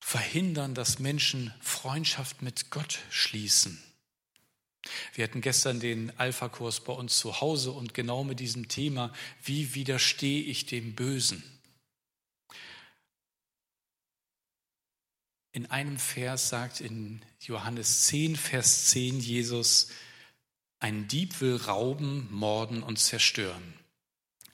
verhindern, 0.00 0.74
dass 0.74 0.98
Menschen 0.98 1.52
Freundschaft 1.60 2.42
mit 2.42 2.70
Gott 2.70 3.00
schließen. 3.10 3.82
Wir 5.14 5.24
hatten 5.24 5.40
gestern 5.40 5.80
den 5.80 6.12
Alpha-Kurs 6.18 6.80
bei 6.80 6.92
uns 6.92 7.18
zu 7.18 7.40
Hause 7.40 7.70
und 7.72 7.94
genau 7.94 8.22
mit 8.22 8.40
diesem 8.40 8.68
Thema, 8.68 9.12
wie 9.42 9.74
widerstehe 9.74 10.42
ich 10.42 10.66
dem 10.66 10.94
Bösen? 10.94 11.42
In 15.52 15.70
einem 15.70 15.98
Vers 15.98 16.48
sagt 16.48 16.80
in 16.80 17.22
Johannes 17.40 18.06
10, 18.06 18.36
Vers 18.36 18.86
10 18.86 19.20
Jesus, 19.20 19.88
ein 20.80 21.08
Dieb 21.08 21.40
will 21.40 21.56
rauben, 21.56 22.28
morden 22.30 22.82
und 22.82 22.98
zerstören. 22.98 23.74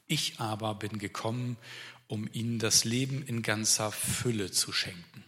Ich 0.06 0.40
aber 0.40 0.74
bin 0.74 0.98
gekommen, 0.98 1.56
um 2.06 2.28
ihnen 2.32 2.58
das 2.58 2.84
Leben 2.84 3.22
in 3.22 3.42
ganzer 3.42 3.92
Fülle 3.92 4.50
zu 4.50 4.72
schenken. 4.72 5.24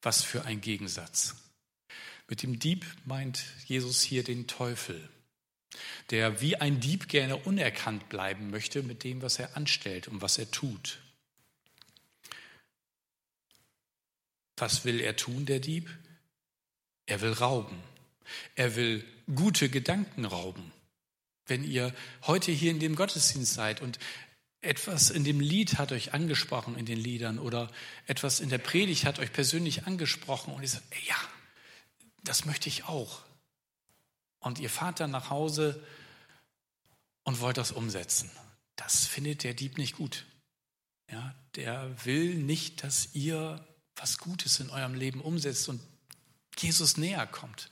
Was 0.00 0.22
für 0.22 0.44
ein 0.44 0.60
Gegensatz. 0.60 1.36
Mit 2.28 2.42
dem 2.42 2.58
Dieb 2.58 2.86
meint 3.04 3.44
Jesus 3.66 4.02
hier 4.02 4.22
den 4.22 4.46
Teufel, 4.46 5.08
der 6.10 6.40
wie 6.40 6.56
ein 6.56 6.80
Dieb 6.80 7.08
gerne 7.08 7.36
unerkannt 7.36 8.08
bleiben 8.08 8.50
möchte 8.50 8.82
mit 8.82 9.04
dem, 9.04 9.22
was 9.22 9.38
er 9.38 9.56
anstellt 9.56 10.08
und 10.08 10.20
was 10.22 10.38
er 10.38 10.50
tut. 10.50 11.00
Was 14.56 14.84
will 14.84 15.00
er 15.00 15.16
tun, 15.16 15.46
der 15.46 15.60
Dieb? 15.60 15.88
Er 17.06 17.20
will 17.20 17.32
rauben. 17.32 17.80
Er 18.54 18.76
will 18.76 19.04
gute 19.34 19.68
Gedanken 19.68 20.24
rauben. 20.24 20.72
Wenn 21.46 21.64
ihr 21.64 21.94
heute 22.26 22.52
hier 22.52 22.70
in 22.70 22.80
dem 22.80 22.94
Gottesdienst 22.94 23.54
seid 23.54 23.80
und 23.80 23.98
etwas 24.60 25.10
in 25.10 25.24
dem 25.24 25.40
Lied 25.40 25.78
hat 25.78 25.92
euch 25.92 26.14
angesprochen, 26.14 26.76
in 26.76 26.84
den 26.84 26.98
Liedern, 26.98 27.38
oder 27.38 27.70
etwas 28.06 28.40
in 28.40 28.48
der 28.48 28.58
Predigt 28.58 29.04
hat 29.04 29.18
euch 29.18 29.32
persönlich 29.32 29.86
angesprochen 29.86 30.52
und 30.52 30.62
ihr 30.62 30.68
sagt, 30.68 30.84
ja, 31.06 31.16
das 32.24 32.44
möchte 32.44 32.68
ich 32.68 32.84
auch. 32.84 33.22
Und 34.40 34.58
ihr 34.58 34.70
fahrt 34.70 35.00
dann 35.00 35.10
nach 35.10 35.30
Hause 35.30 35.82
und 37.22 37.40
wollt 37.40 37.56
das 37.56 37.72
umsetzen. 37.72 38.30
Das 38.76 39.06
findet 39.06 39.44
der 39.44 39.54
Dieb 39.54 39.78
nicht 39.78 39.96
gut. 39.96 40.24
Ja, 41.10 41.34
der 41.54 42.04
will 42.04 42.34
nicht, 42.34 42.84
dass 42.84 43.14
ihr 43.14 43.64
was 43.96 44.18
Gutes 44.18 44.60
in 44.60 44.70
eurem 44.70 44.94
Leben 44.94 45.20
umsetzt 45.20 45.68
und 45.68 45.80
Jesus 46.56 46.96
näher 46.96 47.26
kommt. 47.26 47.70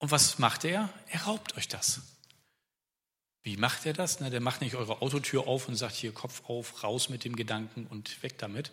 Und 0.00 0.10
was 0.10 0.38
macht 0.38 0.64
er? 0.64 0.88
Er 1.08 1.22
raubt 1.22 1.56
euch 1.56 1.68
das. 1.68 2.00
Wie 3.42 3.56
macht 3.56 3.86
er 3.86 3.92
das? 3.92 4.20
Na, 4.20 4.30
der 4.30 4.40
macht 4.40 4.62
nicht 4.62 4.74
eure 4.74 5.02
Autotür 5.02 5.46
auf 5.46 5.68
und 5.68 5.76
sagt 5.76 5.94
hier 5.94 6.12
Kopf 6.12 6.42
auf, 6.48 6.82
raus 6.82 7.08
mit 7.08 7.24
dem 7.24 7.36
Gedanken 7.36 7.86
und 7.86 8.22
weg 8.22 8.38
damit. 8.38 8.72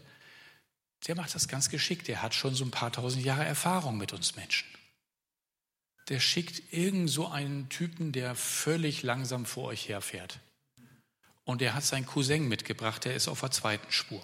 Der 1.05 1.15
macht 1.15 1.35
das 1.35 1.47
ganz 1.47 1.69
geschickt. 1.69 2.07
Der 2.07 2.21
hat 2.21 2.33
schon 2.33 2.55
so 2.55 2.65
ein 2.65 2.71
paar 2.71 2.91
tausend 2.91 3.23
Jahre 3.23 3.45
Erfahrung 3.45 3.97
mit 3.97 4.13
uns 4.13 4.35
Menschen. 4.35 4.67
Der 6.09 6.21
schickt 6.21 6.73
irgend 6.73 7.09
so 7.09 7.27
einen 7.27 7.67
Typen, 7.69 8.13
der 8.13 8.33
völlig 8.33 9.03
langsam 9.03 9.45
vor 9.45 9.65
euch 9.65 9.89
herfährt. 9.89 10.39
Und 11.43 11.59
der 11.61 11.73
hat 11.73 11.83
seinen 11.83 12.05
Cousin 12.05 12.47
mitgebracht, 12.47 13.05
der 13.05 13.15
ist 13.15 13.27
auf 13.27 13.41
der 13.41 13.51
zweiten 13.51 13.91
Spur. 13.91 14.23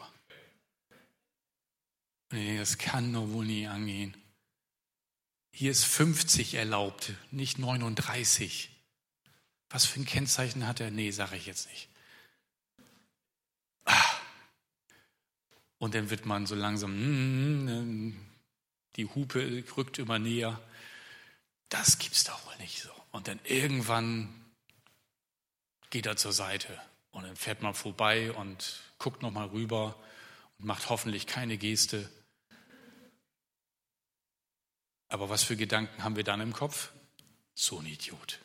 Und 2.32 2.38
ich 2.38 2.46
denke, 2.46 2.60
das 2.60 2.78
kann 2.78 3.12
doch 3.12 3.28
wohl 3.30 3.46
nie 3.46 3.68
angehen. 3.68 4.16
Hier 5.56 5.70
ist 5.70 5.86
50 5.86 6.56
erlaubt, 6.56 7.14
nicht 7.30 7.60
39. 7.60 8.72
Was 9.70 9.86
für 9.86 10.00
ein 10.00 10.06
Kennzeichen 10.06 10.66
hat 10.66 10.80
er? 10.80 10.90
Nee, 10.90 11.12
sage 11.12 11.36
ich 11.36 11.46
jetzt 11.46 11.70
nicht. 11.70 11.90
Ah. 13.86 14.18
Und 15.78 15.94
dann 15.94 16.10
wird 16.10 16.26
man 16.26 16.48
so 16.48 16.56
langsam, 16.56 16.96
mm, 16.96 17.66
mm, 17.66 18.08
mm, 18.08 18.26
die 18.96 19.06
Hupe 19.06 19.64
rückt 19.78 20.00
immer 20.00 20.18
näher. 20.18 20.60
das 21.70 22.00
gibt's 22.00 22.24
doch 22.24 22.46
wohl 22.48 22.58
nicht 22.58 22.82
so. 22.82 22.90
Und 23.12 23.28
dann 23.28 23.40
irgendwann 23.44 24.34
geht 25.92 26.08
er 26.08 26.18
zur 26.18 26.34
Seite 26.34 26.82
und 27.12 27.24
dann 27.26 27.36
fährt 27.36 27.62
man 27.62 27.76
vorbei 27.76 28.32
und 28.32 28.82
guckt 28.98 29.22
noch 29.22 29.32
mal 29.32 29.48
rüber 29.48 29.96
und 30.58 30.66
macht 30.66 30.90
hoffentlich 30.90 31.28
keine 31.28 31.58
Geste. 31.58 32.10
Aber 35.14 35.30
was 35.30 35.44
für 35.44 35.56
Gedanken 35.56 36.04
haben 36.04 36.16
wir 36.16 36.24
dann 36.24 36.42
im 36.42 36.54
Kopf? 36.54 36.92
So 37.54 37.78
ein 37.78 37.86
Idiot. 37.86 38.40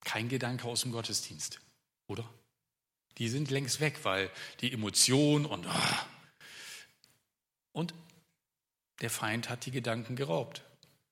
Kein 0.00 0.28
Gedanke 0.28 0.66
aus 0.66 0.80
dem 0.80 0.90
Gottesdienst, 0.90 1.60
oder? 2.08 2.28
Die 3.18 3.28
sind 3.28 3.52
längst 3.52 3.78
weg, 3.78 4.00
weil 4.02 4.32
die 4.62 4.72
Emotion 4.72 5.46
und 5.46 5.64
oh, 5.64 5.98
und 7.70 7.94
der 9.00 9.10
Feind 9.10 9.48
hat 9.48 9.64
die 9.64 9.70
Gedanken 9.70 10.16
geraubt. 10.16 10.64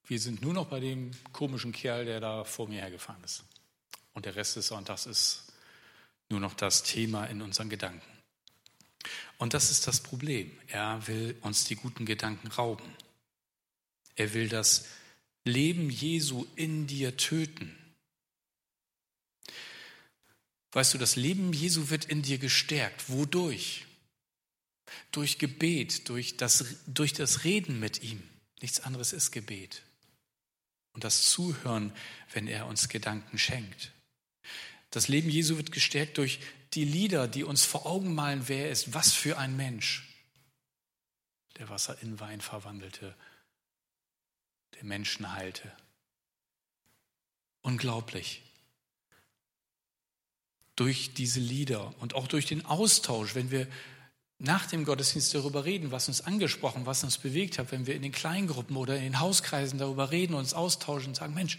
Wir 0.06 0.18
sind 0.18 0.42
nur 0.42 0.54
noch 0.54 0.66
bei 0.66 0.80
dem 0.80 1.12
komischen 1.32 1.70
Kerl, 1.70 2.04
der 2.04 2.18
da 2.18 2.42
vor 2.42 2.66
mir 2.66 2.80
hergefahren 2.80 3.22
ist. 3.22 3.44
Und 4.12 4.26
der 4.26 4.34
Rest 4.34 4.56
des 4.56 4.66
Sonntags 4.66 5.06
ist 5.06 5.52
nur 6.30 6.40
noch 6.40 6.54
das 6.54 6.82
Thema 6.82 7.26
in 7.26 7.42
unseren 7.42 7.68
Gedanken. 7.68 8.15
Und 9.38 9.54
das 9.54 9.70
ist 9.70 9.86
das 9.86 10.00
Problem. 10.02 10.50
Er 10.68 11.06
will 11.06 11.36
uns 11.42 11.64
die 11.64 11.76
guten 11.76 12.06
Gedanken 12.06 12.48
rauben. 12.48 12.90
Er 14.14 14.32
will 14.32 14.48
das 14.48 14.86
Leben 15.44 15.90
Jesu 15.90 16.46
in 16.56 16.86
dir 16.86 17.16
töten. 17.16 17.76
Weißt 20.72 20.94
du, 20.94 20.98
das 20.98 21.16
Leben 21.16 21.52
Jesu 21.52 21.88
wird 21.90 22.06
in 22.06 22.22
dir 22.22 22.38
gestärkt. 22.38 23.08
Wodurch? 23.08 23.86
Durch 25.12 25.38
Gebet, 25.38 26.08
durch 26.08 26.36
das, 26.36 26.76
durch 26.86 27.12
das 27.12 27.44
Reden 27.44 27.78
mit 27.78 28.02
ihm. 28.02 28.22
Nichts 28.60 28.80
anderes 28.80 29.12
ist 29.12 29.30
Gebet. 29.30 29.82
Und 30.92 31.04
das 31.04 31.30
Zuhören, 31.30 31.92
wenn 32.32 32.48
er 32.48 32.66
uns 32.66 32.88
Gedanken 32.88 33.38
schenkt. 33.38 33.92
Das 34.90 35.08
Leben 35.08 35.28
Jesu 35.28 35.56
wird 35.56 35.72
gestärkt 35.72 36.16
durch 36.16 36.40
die 36.76 36.84
Lieder, 36.84 37.26
die 37.26 37.42
uns 37.42 37.64
vor 37.64 37.86
Augen 37.86 38.14
malen, 38.14 38.48
wer 38.48 38.66
er 38.66 38.70
ist, 38.70 38.92
was 38.92 39.12
für 39.12 39.38
ein 39.38 39.56
Mensch, 39.56 40.06
der 41.56 41.70
Wasser 41.70 42.00
in 42.02 42.20
Wein 42.20 42.42
verwandelte, 42.42 43.16
der 44.74 44.84
Menschen 44.84 45.32
heilte. 45.32 45.72
Unglaublich. 47.62 48.42
Durch 50.76 51.14
diese 51.14 51.40
Lieder 51.40 51.94
und 51.98 52.14
auch 52.14 52.28
durch 52.28 52.44
den 52.44 52.66
Austausch, 52.66 53.34
wenn 53.34 53.50
wir 53.50 53.66
nach 54.38 54.66
dem 54.66 54.84
Gottesdienst 54.84 55.34
darüber 55.34 55.64
reden, 55.64 55.92
was 55.92 56.08
uns 56.08 56.20
angesprochen, 56.20 56.84
was 56.84 57.02
uns 57.02 57.16
bewegt 57.16 57.58
hat, 57.58 57.72
wenn 57.72 57.86
wir 57.86 57.94
in 57.94 58.02
den 58.02 58.12
Kleingruppen 58.12 58.76
oder 58.76 58.96
in 58.96 59.02
den 59.02 59.20
Hauskreisen 59.20 59.78
darüber 59.78 60.10
reden, 60.10 60.34
uns 60.34 60.52
austauschen 60.52 61.08
und 61.08 61.14
sagen, 61.14 61.32
Mensch, 61.32 61.58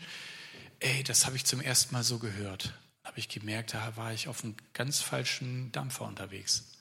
ey, 0.79 1.03
das 1.03 1.25
habe 1.25 1.35
ich 1.35 1.45
zum 1.45 1.59
ersten 1.59 1.95
Mal 1.95 2.03
so 2.03 2.19
gehört 2.19 2.71
habe 3.17 3.21
ich 3.21 3.29
gemerkt, 3.29 3.73
da 3.73 3.97
war 3.97 4.13
ich 4.13 4.27
auf 4.27 4.43
einem 4.43 4.55
ganz 4.73 5.01
falschen 5.01 5.71
Dampfer 5.71 6.05
unterwegs. 6.05 6.73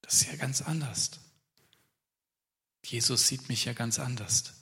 Das 0.00 0.14
ist 0.14 0.26
ja 0.26 0.36
ganz 0.36 0.62
anders. 0.62 1.10
Jesus 2.82 3.28
sieht 3.28 3.50
mich 3.50 3.66
ja 3.66 3.74
ganz 3.74 3.98
anders. 3.98 4.54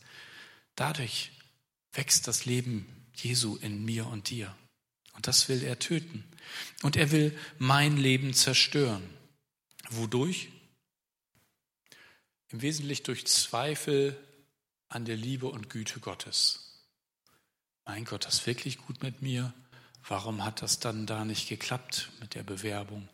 Dadurch 0.74 1.30
wächst 1.92 2.26
das 2.26 2.46
Leben 2.46 2.84
Jesu 3.14 3.54
in 3.54 3.84
mir 3.84 4.08
und 4.08 4.30
dir. 4.30 4.56
Und 5.12 5.28
das 5.28 5.48
will 5.48 5.62
er 5.62 5.78
töten. 5.78 6.24
Und 6.82 6.96
er 6.96 7.12
will 7.12 7.38
mein 7.58 7.96
Leben 7.96 8.34
zerstören. 8.34 9.08
Wodurch? 9.88 10.48
Im 12.48 12.60
Wesentlichen 12.60 13.04
durch 13.04 13.24
Zweifel 13.28 14.18
an 14.88 15.04
der 15.04 15.16
Liebe 15.16 15.46
und 15.46 15.70
Güte 15.70 16.00
Gottes. 16.00 16.82
Mein 17.84 18.04
Gott, 18.04 18.24
das 18.24 18.40
ist 18.40 18.46
wirklich 18.48 18.78
gut 18.78 19.04
mit 19.04 19.22
mir. 19.22 19.54
Warum 20.06 20.44
hat 20.44 20.62
das 20.62 20.80
dann 20.80 21.06
da 21.06 21.24
nicht 21.24 21.48
geklappt 21.48 22.10
mit 22.20 22.34
der 22.34 22.42
Bewerbung? 22.42 23.08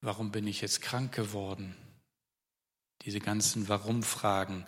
Warum 0.00 0.32
bin 0.32 0.46
ich 0.46 0.60
jetzt 0.60 0.82
krank 0.82 1.12
geworden? 1.12 1.76
Diese 3.02 3.20
ganzen 3.20 3.68
Warum-Fragen. 3.68 4.66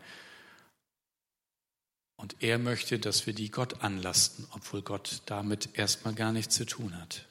Und 2.16 2.42
er 2.42 2.58
möchte, 2.58 2.98
dass 2.98 3.26
wir 3.26 3.34
die 3.34 3.50
Gott 3.50 3.82
anlasten, 3.82 4.46
obwohl 4.52 4.82
Gott 4.82 5.22
damit 5.26 5.70
erstmal 5.74 6.14
gar 6.14 6.32
nichts 6.32 6.54
zu 6.54 6.64
tun 6.64 6.98
hat. 7.00 7.26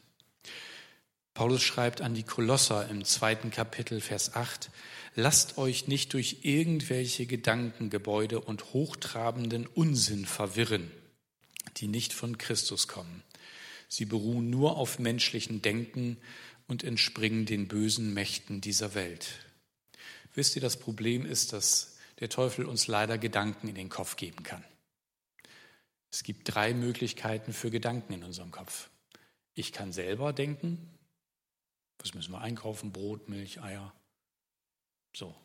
Paulus 1.33 1.63
schreibt 1.63 2.01
an 2.01 2.13
die 2.13 2.23
Kolosser 2.23 2.87
im 2.89 3.05
zweiten 3.05 3.49
Kapitel, 3.49 4.01
Vers 4.01 4.35
8, 4.35 4.69
Lasst 5.15 5.57
euch 5.57 5.87
nicht 5.87 6.13
durch 6.13 6.37
irgendwelche 6.41 7.25
Gedankengebäude 7.25 8.39
und 8.39 8.73
hochtrabenden 8.73 9.67
Unsinn 9.67 10.25
verwirren, 10.25 10.91
die 11.77 11.87
nicht 11.87 12.13
von 12.13 12.37
Christus 12.39 12.87
kommen. 12.87 13.23
Sie 13.93 14.05
beruhen 14.05 14.49
nur 14.49 14.77
auf 14.77 14.97
menschlichen 14.97 15.61
Denken 15.61 16.17
und 16.67 16.83
entspringen 16.83 17.45
den 17.45 17.67
bösen 17.67 18.11
Mächten 18.11 18.59
dieser 18.59 18.95
Welt. 18.95 19.45
Wisst 20.33 20.55
ihr, 20.55 20.63
das 20.63 20.77
Problem 20.77 21.27
ist, 21.27 21.53
dass 21.53 21.95
der 22.19 22.27
Teufel 22.27 22.65
uns 22.65 22.87
leider 22.87 23.19
Gedanken 23.19 23.67
in 23.67 23.75
den 23.75 23.89
Kopf 23.89 24.15
geben 24.15 24.41
kann. 24.41 24.63
Es 26.09 26.23
gibt 26.23 26.55
drei 26.55 26.73
Möglichkeiten 26.73 27.53
für 27.53 27.69
Gedanken 27.69 28.13
in 28.13 28.23
unserem 28.23 28.49
Kopf. 28.49 28.89
Ich 29.53 29.71
kann 29.71 29.91
selber 29.91 30.33
denken, 30.33 30.89
was 31.99 32.15
müssen 32.15 32.31
wir 32.31 32.41
einkaufen, 32.41 32.91
Brot, 32.91 33.29
Milch, 33.29 33.61
Eier. 33.61 33.93
So. 35.15 35.35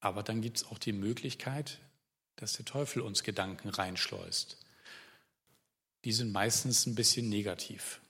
Aber 0.00 0.24
dann 0.24 0.40
gibt 0.40 0.56
es 0.56 0.64
auch 0.64 0.78
die 0.78 0.92
Möglichkeit, 0.92 1.78
dass 2.34 2.54
der 2.54 2.64
Teufel 2.64 3.02
uns 3.02 3.22
Gedanken 3.22 3.68
reinschleust 3.68 4.61
die 6.04 6.12
sind 6.12 6.32
meistens 6.32 6.86
ein 6.86 6.94
bisschen 6.94 7.28
negativ. 7.28 8.00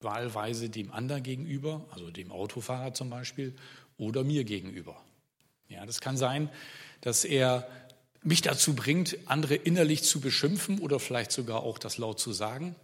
Wahlweise 0.00 0.68
dem 0.68 0.92
anderen 0.92 1.22
gegenüber, 1.22 1.86
also 1.90 2.10
dem 2.10 2.30
Autofahrer 2.30 2.92
zum 2.92 3.10
Beispiel, 3.10 3.54
oder 3.96 4.24
mir 4.24 4.44
gegenüber. 4.44 5.00
Ja, 5.68 5.86
das 5.86 6.00
kann 6.00 6.16
sein, 6.16 6.50
dass 7.00 7.24
er 7.24 7.66
mich 8.22 8.42
dazu 8.42 8.74
bringt, 8.74 9.16
andere 9.26 9.54
innerlich 9.54 10.02
zu 10.02 10.20
beschimpfen 10.20 10.78
oder 10.78 11.00
vielleicht 11.00 11.32
sogar 11.32 11.62
auch 11.62 11.78
das 11.78 11.98
laut 11.98 12.20
zu 12.20 12.32
sagen. 12.32 12.74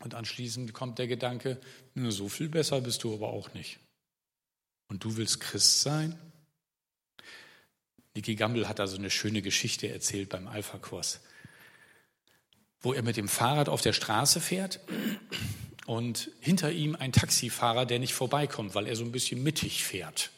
Und 0.00 0.14
anschließend 0.14 0.72
kommt 0.72 0.98
der 0.98 1.06
Gedanke, 1.06 1.58
so 1.94 2.28
viel 2.28 2.48
besser 2.48 2.80
bist 2.80 3.04
du 3.04 3.14
aber 3.14 3.28
auch 3.28 3.52
nicht. 3.52 3.78
Und 4.88 5.04
du 5.04 5.16
willst 5.16 5.40
Christ 5.40 5.82
sein? 5.82 6.18
Niki 8.14 8.34
Gamble 8.34 8.68
hat 8.68 8.78
da 8.78 8.86
so 8.86 8.96
eine 8.96 9.10
schöne 9.10 9.40
Geschichte 9.40 9.88
erzählt 9.88 10.30
beim 10.30 10.48
Alpha-Kurs 10.48 11.20
wo 12.82 12.92
er 12.92 13.02
mit 13.02 13.16
dem 13.16 13.28
Fahrrad 13.28 13.68
auf 13.68 13.82
der 13.82 13.92
Straße 13.92 14.40
fährt 14.40 14.80
und 15.86 16.30
hinter 16.40 16.70
ihm 16.72 16.96
ein 16.96 17.12
Taxifahrer, 17.12 17.86
der 17.86 17.98
nicht 17.98 18.14
vorbeikommt, 18.14 18.74
weil 18.74 18.86
er 18.86 18.96
so 18.96 19.04
ein 19.04 19.12
bisschen 19.12 19.42
mittig 19.42 19.84
fährt. 19.84 20.30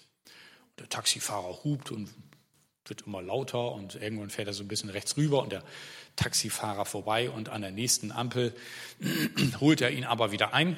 Der 0.78 0.88
Taxifahrer 0.88 1.62
hupt 1.64 1.90
und 1.90 2.08
wird 2.86 3.02
immer 3.02 3.22
lauter 3.22 3.72
und 3.72 3.94
irgendwann 3.94 4.30
fährt 4.30 4.48
er 4.48 4.54
so 4.54 4.64
ein 4.64 4.68
bisschen 4.68 4.90
rechts 4.90 5.16
rüber 5.16 5.42
und 5.42 5.52
der 5.52 5.62
Taxifahrer 6.16 6.84
vorbei 6.84 7.30
und 7.30 7.48
an 7.48 7.62
der 7.62 7.70
nächsten 7.70 8.10
Ampel 8.10 8.54
holt 9.60 9.80
er 9.80 9.90
ihn 9.90 10.04
aber 10.04 10.32
wieder 10.32 10.52
ein 10.52 10.76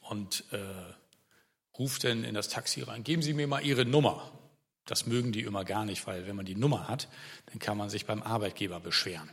und 0.00 0.44
äh, 0.52 0.58
ruft 1.78 2.04
dann 2.04 2.24
in 2.24 2.34
das 2.34 2.48
Taxi 2.48 2.82
rein, 2.82 3.04
geben 3.04 3.22
Sie 3.22 3.32
mir 3.32 3.46
mal 3.46 3.64
Ihre 3.64 3.84
Nummer. 3.84 4.32
Das 4.86 5.06
mögen 5.06 5.32
die 5.32 5.42
immer 5.42 5.64
gar 5.64 5.84
nicht, 5.84 6.06
weil 6.06 6.26
wenn 6.26 6.34
man 6.34 6.46
die 6.46 6.56
Nummer 6.56 6.88
hat, 6.88 7.08
dann 7.46 7.58
kann 7.58 7.76
man 7.76 7.90
sich 7.90 8.06
beim 8.06 8.22
Arbeitgeber 8.22 8.80
beschweren. 8.80 9.30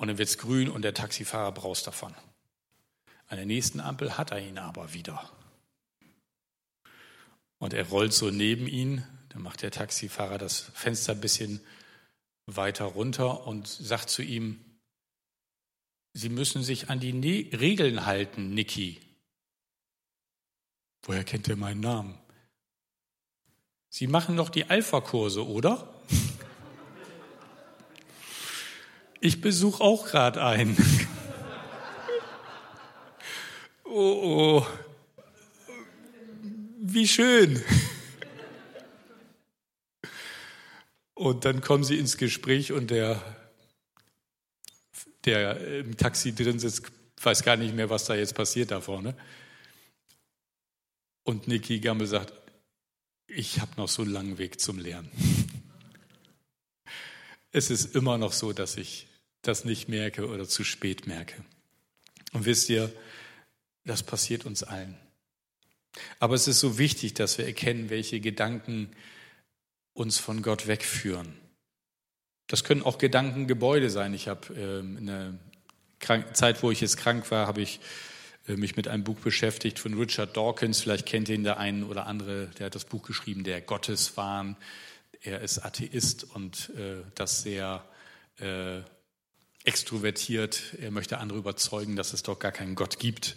Und 0.00 0.08
dann 0.08 0.16
wird 0.16 0.30
es 0.30 0.38
grün 0.38 0.70
und 0.70 0.80
der 0.80 0.94
Taxifahrer 0.94 1.52
braust 1.52 1.86
davon. 1.86 2.14
An 3.26 3.36
der 3.36 3.44
nächsten 3.44 3.80
Ampel 3.80 4.16
hat 4.16 4.30
er 4.30 4.38
ihn 4.38 4.56
aber 4.56 4.94
wieder. 4.94 5.30
Und 7.58 7.74
er 7.74 7.86
rollt 7.86 8.14
so 8.14 8.30
neben 8.30 8.66
ihn, 8.66 9.04
dann 9.28 9.42
macht 9.42 9.60
der 9.60 9.70
Taxifahrer 9.70 10.38
das 10.38 10.70
Fenster 10.72 11.12
ein 11.12 11.20
bisschen 11.20 11.60
weiter 12.46 12.86
runter 12.86 13.46
und 13.46 13.68
sagt 13.68 14.08
zu 14.08 14.22
ihm, 14.22 14.64
Sie 16.14 16.30
müssen 16.30 16.62
sich 16.62 16.88
an 16.88 16.98
die 16.98 17.12
ne 17.12 17.50
Regeln 17.52 18.06
halten, 18.06 18.54
Niki. 18.54 18.98
Woher 21.02 21.24
kennt 21.24 21.46
er 21.46 21.56
meinen 21.56 21.80
Namen? 21.80 22.18
Sie 23.90 24.06
machen 24.06 24.38
doch 24.38 24.48
die 24.48 24.64
Alpha-Kurse, 24.64 25.46
oder? 25.46 25.92
Ich 29.22 29.42
besuche 29.42 29.84
auch 29.84 30.06
gerade 30.06 30.42
einen. 30.42 30.76
oh, 33.84 34.62
oh. 34.64 34.66
Wie 36.80 37.06
schön. 37.06 37.62
Und 41.12 41.44
dann 41.44 41.60
kommen 41.60 41.84
sie 41.84 41.98
ins 41.98 42.16
Gespräch 42.16 42.72
und 42.72 42.90
der, 42.90 43.22
der 45.26 45.80
im 45.80 45.98
Taxi 45.98 46.34
drin 46.34 46.58
sitzt, 46.58 46.90
weiß 47.22 47.42
gar 47.42 47.58
nicht 47.58 47.74
mehr, 47.74 47.90
was 47.90 48.06
da 48.06 48.14
jetzt 48.14 48.34
passiert 48.34 48.70
da 48.70 48.80
vorne. 48.80 49.14
Und 51.24 51.46
Niki 51.46 51.78
Gammel 51.78 52.06
sagt, 52.06 52.32
ich 53.26 53.60
habe 53.60 53.72
noch 53.76 53.88
so 53.88 54.00
einen 54.00 54.12
langen 54.12 54.38
Weg 54.38 54.62
zum 54.62 54.78
Lernen. 54.78 55.10
es 57.52 57.70
ist 57.70 57.94
immer 57.94 58.16
noch 58.16 58.32
so, 58.32 58.54
dass 58.54 58.78
ich 58.78 59.09
das 59.42 59.64
nicht 59.64 59.88
merke 59.88 60.28
oder 60.28 60.46
zu 60.48 60.64
spät 60.64 61.06
merke. 61.06 61.44
Und 62.32 62.44
wisst 62.44 62.68
ihr, 62.68 62.92
das 63.84 64.02
passiert 64.02 64.46
uns 64.46 64.62
allen. 64.62 64.96
Aber 66.18 66.34
es 66.34 66.46
ist 66.46 66.60
so 66.60 66.78
wichtig, 66.78 67.14
dass 67.14 67.38
wir 67.38 67.46
erkennen, 67.46 67.90
welche 67.90 68.20
Gedanken 68.20 68.90
uns 69.92 70.18
von 70.18 70.42
Gott 70.42 70.66
wegführen. 70.66 71.36
Das 72.46 72.64
können 72.64 72.82
auch 72.82 72.98
Gedankengebäude 72.98 73.90
sein. 73.90 74.14
Ich 74.14 74.28
habe 74.28 74.54
ähm, 74.54 74.98
in 74.98 75.06
der 75.06 76.32
Zeit, 76.32 76.62
wo 76.62 76.70
ich 76.70 76.80
jetzt 76.80 76.96
krank 76.96 77.30
war, 77.30 77.46
habe 77.46 77.62
ich 77.62 77.80
äh, 78.48 78.56
mich 78.56 78.76
mit 78.76 78.88
einem 78.88 79.04
Buch 79.04 79.18
beschäftigt 79.20 79.78
von 79.78 79.94
Richard 79.94 80.36
Dawkins. 80.36 80.80
Vielleicht 80.80 81.06
kennt 81.06 81.28
ihn 81.28 81.44
der 81.44 81.58
ein 81.58 81.84
oder 81.84 82.06
andere. 82.06 82.48
Der 82.58 82.66
hat 82.66 82.74
das 82.74 82.84
Buch 82.84 83.02
geschrieben, 83.02 83.44
der 83.44 83.60
Gotteswahn. 83.60 84.56
Er 85.22 85.40
ist 85.40 85.58
Atheist 85.58 86.24
und 86.24 86.70
äh, 86.70 87.02
das 87.14 87.42
sehr 87.42 87.84
äh, 88.38 88.80
extrovertiert. 89.64 90.74
Er 90.80 90.90
möchte 90.90 91.18
andere 91.18 91.38
überzeugen, 91.38 91.96
dass 91.96 92.12
es 92.12 92.22
doch 92.22 92.38
gar 92.38 92.52
keinen 92.52 92.74
Gott 92.74 92.98
gibt. 92.98 93.36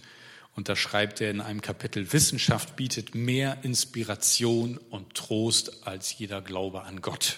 Und 0.55 0.69
da 0.69 0.75
schreibt 0.75 1.19
er 1.19 1.31
in 1.31 1.41
einem 1.41 1.61
Kapitel, 1.61 2.13
Wissenschaft 2.13 2.75
bietet 2.75 3.15
mehr 3.15 3.63
Inspiration 3.63 4.77
und 4.77 5.15
Trost 5.15 5.87
als 5.87 6.17
jeder 6.17 6.41
Glaube 6.41 6.83
an 6.83 7.01
Gott. 7.01 7.37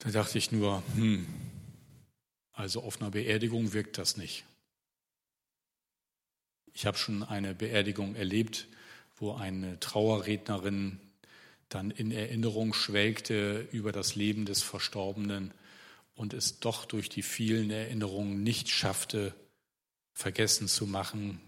Da 0.00 0.10
dachte 0.10 0.38
ich 0.38 0.50
nur, 0.50 0.82
hm, 0.94 1.26
also 2.52 2.82
auf 2.82 3.00
einer 3.00 3.12
Beerdigung 3.12 3.72
wirkt 3.72 3.98
das 3.98 4.16
nicht. 4.16 4.44
Ich 6.74 6.86
habe 6.86 6.98
schon 6.98 7.22
eine 7.22 7.54
Beerdigung 7.54 8.16
erlebt, 8.16 8.66
wo 9.16 9.34
eine 9.34 9.78
Trauerrednerin 9.78 10.98
dann 11.68 11.90
in 11.90 12.10
Erinnerung 12.10 12.74
schwelgte 12.74 13.68
über 13.70 13.92
das 13.92 14.16
Leben 14.16 14.44
des 14.44 14.62
Verstorbenen 14.62 15.54
und 16.22 16.34
es 16.34 16.60
doch 16.60 16.84
durch 16.84 17.08
die 17.08 17.24
vielen 17.24 17.72
Erinnerungen 17.72 18.44
nicht 18.44 18.70
schaffte, 18.70 19.34
vergessen 20.12 20.68
zu 20.68 20.86
machen, 20.86 21.40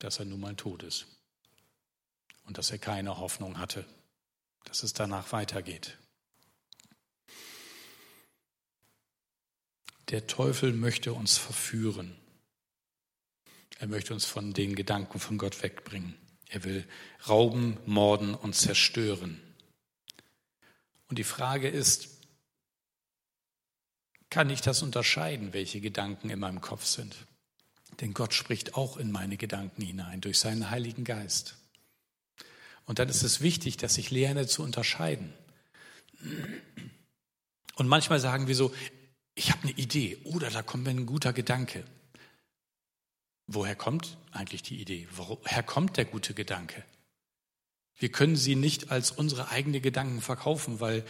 dass 0.00 0.18
er 0.18 0.24
nun 0.24 0.40
mal 0.40 0.56
tot 0.56 0.82
ist 0.82 1.06
und 2.46 2.58
dass 2.58 2.72
er 2.72 2.78
keine 2.78 3.18
Hoffnung 3.18 3.58
hatte, 3.58 3.86
dass 4.64 4.82
es 4.82 4.92
danach 4.92 5.30
weitergeht. 5.30 5.96
Der 10.08 10.26
Teufel 10.26 10.72
möchte 10.72 11.12
uns 11.12 11.38
verführen. 11.38 12.16
Er 13.78 13.86
möchte 13.86 14.14
uns 14.14 14.24
von 14.24 14.52
den 14.52 14.74
Gedanken 14.74 15.20
von 15.20 15.38
Gott 15.38 15.62
wegbringen. 15.62 16.16
Er 16.48 16.64
will 16.64 16.88
rauben, 17.28 17.78
morden 17.86 18.34
und 18.34 18.56
zerstören. 18.56 19.40
Und 21.06 21.18
die 21.20 21.24
Frage 21.24 21.68
ist, 21.68 22.19
kann 24.30 24.48
ich 24.48 24.60
das 24.60 24.82
unterscheiden, 24.82 25.52
welche 25.52 25.80
Gedanken 25.80 26.30
in 26.30 26.38
meinem 26.38 26.60
Kopf 26.60 26.84
sind? 26.86 27.14
Denn 28.00 28.14
Gott 28.14 28.32
spricht 28.32 28.76
auch 28.76 28.96
in 28.96 29.10
meine 29.10 29.36
Gedanken 29.36 29.82
hinein 29.82 30.20
durch 30.20 30.38
seinen 30.38 30.70
Heiligen 30.70 31.04
Geist. 31.04 31.56
Und 32.86 32.98
dann 32.98 33.08
ist 33.08 33.22
es 33.22 33.40
wichtig, 33.40 33.76
dass 33.76 33.98
ich 33.98 34.10
lerne 34.10 34.46
zu 34.46 34.62
unterscheiden. 34.62 35.32
Und 37.74 37.88
manchmal 37.88 38.20
sagen 38.20 38.46
wir 38.46 38.54
so, 38.54 38.72
ich 39.34 39.50
habe 39.50 39.62
eine 39.62 39.72
Idee 39.72 40.18
oder 40.24 40.50
da 40.50 40.62
kommt 40.62 40.84
mir 40.84 40.90
ein 40.90 41.06
guter 41.06 41.32
Gedanke. 41.32 41.84
Woher 43.46 43.74
kommt 43.74 44.16
eigentlich 44.32 44.62
die 44.62 44.80
Idee? 44.80 45.08
Woher 45.10 45.62
kommt 45.62 45.96
der 45.96 46.04
gute 46.04 46.34
Gedanke? 46.34 46.84
Wir 47.96 48.10
können 48.10 48.36
sie 48.36 48.54
nicht 48.54 48.90
als 48.90 49.10
unsere 49.10 49.50
eigenen 49.50 49.82
Gedanken 49.82 50.20
verkaufen, 50.20 50.80
weil 50.80 51.04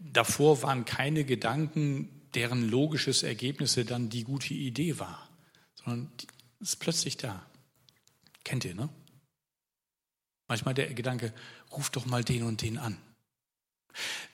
davor 0.00 0.62
waren 0.62 0.84
keine 0.84 1.24
Gedanken, 1.24 2.21
deren 2.34 2.68
logisches 2.68 3.22
Ergebnis 3.22 3.78
dann 3.86 4.08
die 4.08 4.24
gute 4.24 4.54
Idee 4.54 4.98
war 4.98 5.28
sondern 5.84 6.12
ist 6.60 6.76
plötzlich 6.76 7.16
da. 7.16 7.44
Kennt 8.44 8.64
ihr, 8.64 8.74
ne? 8.74 8.88
Manchmal 10.48 10.74
der 10.74 10.92
Gedanke, 10.92 11.32
ruf 11.70 11.90
doch 11.90 12.06
mal 12.06 12.24
den 12.24 12.42
und 12.42 12.62
den 12.62 12.78
an. 12.78 12.98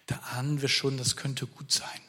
Da 0.06 0.16
ahnen 0.16 0.60
wir 0.60 0.68
schon, 0.68 0.96
das 0.96 1.16
könnte 1.16 1.46
gut 1.46 1.70
sein. 1.70 2.00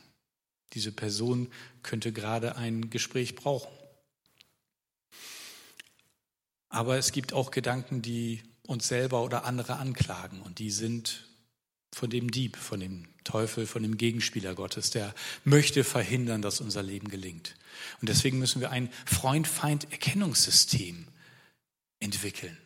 Diese 0.73 0.91
Person 0.91 1.51
könnte 1.83 2.11
gerade 2.11 2.55
ein 2.55 2.89
Gespräch 2.89 3.35
brauchen. 3.35 3.71
Aber 6.69 6.97
es 6.97 7.11
gibt 7.11 7.33
auch 7.33 7.51
Gedanken, 7.51 8.01
die 8.01 8.43
uns 8.63 8.87
selber 8.87 9.23
oder 9.23 9.45
andere 9.45 9.77
anklagen 9.77 10.41
und 10.41 10.59
die 10.59 10.69
sind 10.69 11.27
von 11.93 12.09
dem 12.09 12.31
Dieb, 12.31 12.57
von 12.57 12.79
dem 12.79 13.07
Teufel, 13.23 13.67
von 13.67 13.83
dem 13.83 13.97
Gegenspieler 13.97 14.55
Gottes, 14.55 14.91
der 14.91 15.13
möchte 15.43 15.83
verhindern, 15.83 16.41
dass 16.41 16.61
unser 16.61 16.83
Leben 16.83 17.09
gelingt. 17.09 17.55
Und 18.01 18.09
deswegen 18.09 18.39
müssen 18.39 18.61
wir 18.61 18.71
ein 18.71 18.89
Freund-Feind-Erkennungssystem 19.05 21.07
entwickeln. 21.99 22.57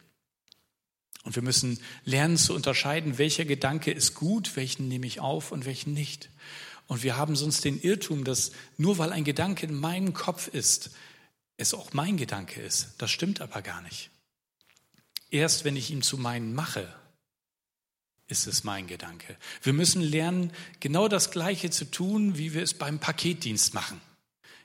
Und 1.24 1.36
wir 1.36 1.44
müssen 1.44 1.80
lernen 2.04 2.38
zu 2.38 2.54
unterscheiden, 2.54 3.18
welcher 3.18 3.46
Gedanke 3.46 3.92
ist 3.92 4.14
gut, 4.14 4.56
welchen 4.56 4.88
nehme 4.88 5.08
ich 5.08 5.22
auf 5.22 5.52
und 5.52 5.66
welchen 5.66 5.94
nicht. 5.94 6.30
Und 6.88 7.04
wir 7.04 7.16
haben 7.16 7.36
sonst 7.36 7.64
den 7.64 7.82
Irrtum, 7.82 8.26
dass 8.26 8.52
nur 8.78 8.98
weil 8.98 9.12
ein 9.12 9.24
Gedanke 9.24 9.66
in 9.66 9.74
meinem 9.74 10.14
Kopf 10.14 10.48
ist, 10.48 10.92
es 11.56 11.74
auch 11.74 11.94
mein 11.94 12.18
Gedanke 12.18 12.62
ist. 12.62 12.90
Das 12.98 13.10
stimmt 13.10 13.40
aber 13.40 13.62
gar 13.62 13.82
nicht. 13.82 14.10
Erst 15.30 15.64
wenn 15.64 15.78
ich 15.78 15.92
ihn 15.92 16.02
zu 16.02 16.18
meinen 16.18 16.54
mache, 16.54 16.94
ist 18.28 18.48
es 18.48 18.64
mein 18.64 18.88
Gedanke. 18.88 19.38
Wir 19.62 19.74
müssen 19.74 20.02
lernen, 20.02 20.52
genau 20.80 21.08
das 21.08 21.32
Gleiche 21.32 21.70
zu 21.70 21.86
tun, 21.86 22.38
wie 22.38 22.54
wir 22.54 22.64
es 22.64 22.74
beim 22.74 23.00
Paketdienst 23.00 23.74
machen. 23.74 24.00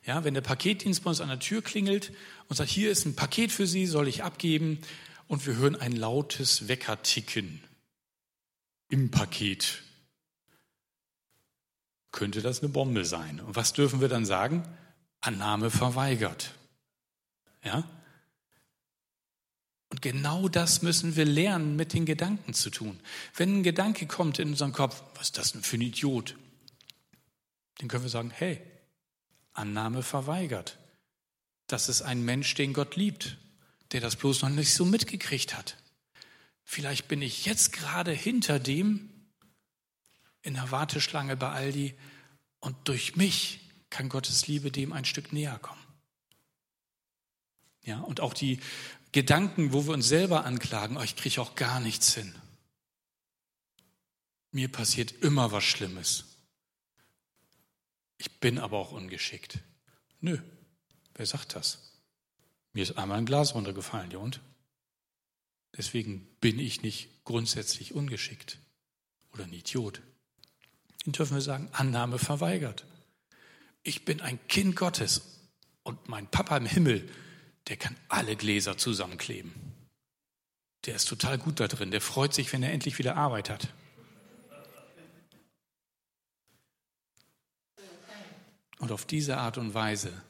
Ja, 0.05 0.25
wenn 0.25 0.35
der 0.35 0.41
Paketdienst 0.41 1.05
bei 1.05 1.11
uns 1.11 1.21
an 1.21 1.29
der 1.29 1.41
Tür 1.41 1.63
klingelt 1.63 2.13
und 2.49 2.57
sagt, 2.57 2.71
hier 2.71 2.91
ist 2.91 3.05
ein 3.05 3.15
Paket 3.15 3.53
für 3.53 3.67
Sie, 3.67 3.87
soll 3.87 4.09
ich 4.09 4.25
abgeben, 4.25 4.81
und 5.27 5.47
wir 5.47 5.57
hören 5.57 5.77
ein 5.77 5.93
lautes 5.93 6.69
Weckerticken 6.69 7.63
im 8.89 9.11
Paket, 9.11 9.83
könnte 12.11 12.41
das 12.41 12.63
eine 12.63 12.71
Bombe 12.71 13.05
sein. 13.05 13.39
Und 13.41 13.55
was 13.55 13.75
dürfen 13.75 14.01
wir 14.01 14.09
dann 14.09 14.25
sagen? 14.25 14.67
Annahme 15.21 15.71
verweigert. 15.71 16.55
Ja? 17.63 17.85
Und 19.99 20.03
genau 20.03 20.49
das 20.49 20.83
müssen 20.83 21.17
wir 21.17 21.25
lernen, 21.25 21.75
mit 21.75 21.93
den 21.93 22.07
Gedanken 22.07 22.55
zu 22.55 22.71
tun. 22.71 23.01
Wenn 23.35 23.59
ein 23.59 23.63
Gedanke 23.65 24.07
kommt 24.07 24.39
in 24.39 24.51
unseren 24.51 24.73
Kopf, 24.73 25.03
was 25.17 25.25
ist 25.25 25.39
das 25.39 25.51
denn 25.51 25.63
für 25.65 25.77
ein 25.77 25.81
Idiot? 25.81 26.37
Dann 27.79 27.89
können 27.89 28.05
wir 28.05 28.09
sagen, 28.09 28.31
hey, 28.31 28.61
Annahme 29.55 30.05
verweigert. 30.05 30.79
Das 31.67 31.89
ist 31.89 32.03
ein 32.03 32.25
Mensch, 32.25 32.55
den 32.55 32.75
Gott 32.75 32.95
liebt, 32.95 33.39
der 33.91 34.01
das 34.01 34.15
bloß 34.15 34.43
noch 34.43 34.51
nicht 34.51 34.73
so 34.73 34.85
mitgekriegt 34.85 35.57
hat. 35.57 35.77
Vielleicht 36.63 37.09
bin 37.09 37.21
ich 37.21 37.45
jetzt 37.45 37.73
gerade 37.73 38.13
hinter 38.13 38.61
dem 38.61 39.11
in 40.43 40.55
der 40.55 40.71
Warteschlange 40.71 41.37
bei 41.37 41.49
Aldi 41.49 41.95
und 42.61 42.77
durch 42.85 43.17
mich 43.17 43.69
kann 43.91 44.09
Gottes 44.09 44.47
Liebe 44.47 44.71
dem 44.71 44.93
ein 44.93 45.05
Stück 45.05 45.33
näher 45.33 45.59
kommen. 45.59 45.83
Ja, 47.83 47.99
und 48.01 48.21
auch 48.21 48.35
die 48.35 48.61
Gedanken, 49.13 49.73
wo 49.73 49.87
wir 49.87 49.95
uns 49.95 50.09
selber 50.09 50.45
anklagen, 50.45 50.97
oh, 50.97 51.03
ich 51.03 51.17
kriege 51.17 51.41
auch 51.41 51.55
gar 51.55 51.81
nichts 51.81 52.15
hin. 52.15 52.35
Mir 54.51 54.71
passiert 54.71 55.13
immer 55.23 55.53
was 55.53 55.65
Schlimmes. 55.65 56.25
Ich 58.19 58.41
bin 58.41 58.59
aber 58.59 58.79
auch 58.79 58.93
ungeschickt. 58.93 59.59
Nö, 60.21 60.39
wer 61.15 61.27
sagt 61.27 61.55
das? 61.55 61.93
Mir 62.73 62.83
ist 62.83 62.99
einmal 62.99 63.19
ein 63.19 63.27
Glas 63.27 63.55
runtergefallen, 63.55 64.11
ja 64.11 64.19
und? 64.19 64.41
Deswegen 65.77 66.27
bin 66.41 66.59
ich 66.59 66.83
nicht 66.83 67.25
grundsätzlich 67.25 67.95
ungeschickt 67.95 68.59
oder 69.33 69.45
ein 69.45 69.53
Idiot. 69.53 70.03
Dann 71.05 71.13
dürfen 71.13 71.37
wir 71.37 71.43
sagen, 71.43 71.69
Annahme 71.73 72.19
verweigert. 72.19 72.85
Ich 73.83 74.05
bin 74.05 74.21
ein 74.21 74.39
Kind 74.49 74.77
Gottes 74.77 75.23
und 75.83 76.09
mein 76.09 76.27
Papa 76.27 76.57
im 76.57 76.67
Himmel 76.67 77.09
der 77.69 77.77
kann 77.77 77.97
alle 78.09 78.35
Gläser 78.35 78.79
zusammenkleben. 78.79 79.53
Der 80.87 80.95
ist 80.95 81.09
total 81.09 81.39
gut 81.39 81.61
da 81.61 81.69
drin. 81.69 81.91
Der 81.91 82.01
freut 82.01 82.33
sich, 82.33 82.53
wenn 82.53 82.63
er 82.63 82.73
endlich 82.73 82.99
wieder 82.99 83.17
Arbeit 83.17 83.51
hat. 83.51 83.69
Und 88.79 88.93
auf 88.93 89.05
diese 89.05 89.37
Art 89.39 89.59
und 89.59 89.75
Weise 89.75 90.23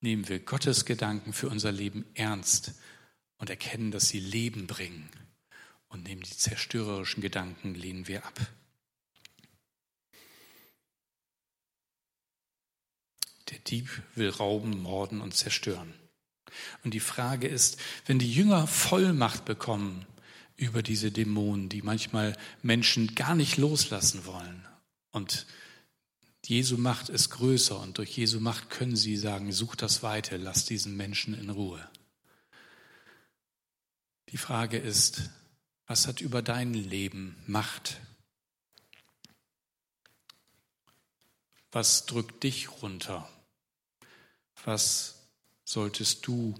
nehmen 0.00 0.28
wir 0.28 0.40
Gottes 0.40 0.84
Gedanken 0.84 1.32
für 1.32 1.48
unser 1.48 1.72
Leben 1.72 2.04
ernst 2.14 2.74
und 3.38 3.48
erkennen, 3.48 3.90
dass 3.90 4.08
sie 4.08 4.20
Leben 4.20 4.66
bringen. 4.66 5.08
Und 5.88 6.02
nehmen 6.02 6.22
die 6.22 6.36
zerstörerischen 6.36 7.22
Gedanken, 7.22 7.74
lehnen 7.74 8.08
wir 8.08 8.26
ab. 8.26 8.38
Der 13.48 13.58
Dieb 13.60 14.02
will 14.14 14.28
rauben, 14.28 14.82
morden 14.82 15.22
und 15.22 15.34
zerstören. 15.34 15.94
Und 16.84 16.94
die 16.94 17.00
Frage 17.00 17.48
ist, 17.48 17.78
wenn 18.06 18.18
die 18.18 18.32
Jünger 18.32 18.66
Vollmacht 18.66 19.44
bekommen 19.44 20.06
über 20.56 20.82
diese 20.82 21.12
Dämonen, 21.12 21.68
die 21.68 21.82
manchmal 21.82 22.36
Menschen 22.62 23.14
gar 23.14 23.34
nicht 23.34 23.56
loslassen 23.56 24.26
wollen. 24.26 24.66
Und 25.12 25.46
Jesu 26.44 26.78
Macht 26.78 27.10
ist 27.10 27.30
größer 27.30 27.78
und 27.78 27.98
durch 27.98 28.16
Jesu 28.16 28.40
Macht 28.40 28.70
können 28.70 28.96
sie 28.96 29.16
sagen, 29.16 29.52
such 29.52 29.76
das 29.76 30.02
Weite, 30.02 30.36
lass 30.36 30.64
diesen 30.64 30.96
Menschen 30.96 31.38
in 31.38 31.50
Ruhe. 31.50 31.86
Die 34.30 34.38
Frage 34.38 34.78
ist, 34.78 35.30
was 35.86 36.06
hat 36.06 36.20
über 36.20 36.42
dein 36.42 36.74
Leben 36.74 37.36
Macht? 37.46 38.00
Was 41.70 42.06
drückt 42.06 42.42
dich 42.44 42.82
runter? 42.82 43.28
Was 44.64 45.17
solltest 45.68 46.26
du 46.26 46.54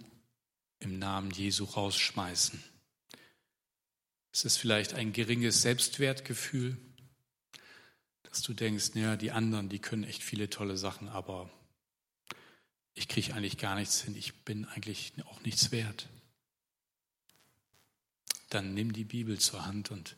im 0.80 0.98
Namen 0.98 1.30
Jesu 1.30 1.64
rausschmeißen? 1.64 2.62
Es 4.32 4.44
ist 4.44 4.58
vielleicht 4.58 4.92
ein 4.92 5.14
geringes 5.14 5.62
Selbstwertgefühl, 5.62 6.76
dass 8.24 8.42
du 8.42 8.52
denkst, 8.52 8.90
naja, 8.94 9.16
die 9.16 9.30
anderen, 9.30 9.70
die 9.70 9.78
können 9.78 10.04
echt 10.04 10.22
viele 10.22 10.50
tolle 10.50 10.76
Sachen, 10.76 11.08
aber 11.08 11.50
ich 12.92 13.08
kriege 13.08 13.32
eigentlich 13.32 13.56
gar 13.56 13.76
nichts 13.76 14.02
hin, 14.02 14.14
ich 14.14 14.44
bin 14.44 14.66
eigentlich 14.66 15.14
auch 15.24 15.40
nichts 15.40 15.70
wert. 15.70 16.10
Dann 18.50 18.74
nimm 18.74 18.92
die 18.92 19.04
Bibel 19.04 19.38
zur 19.40 19.64
Hand 19.64 19.90
und 19.90 20.16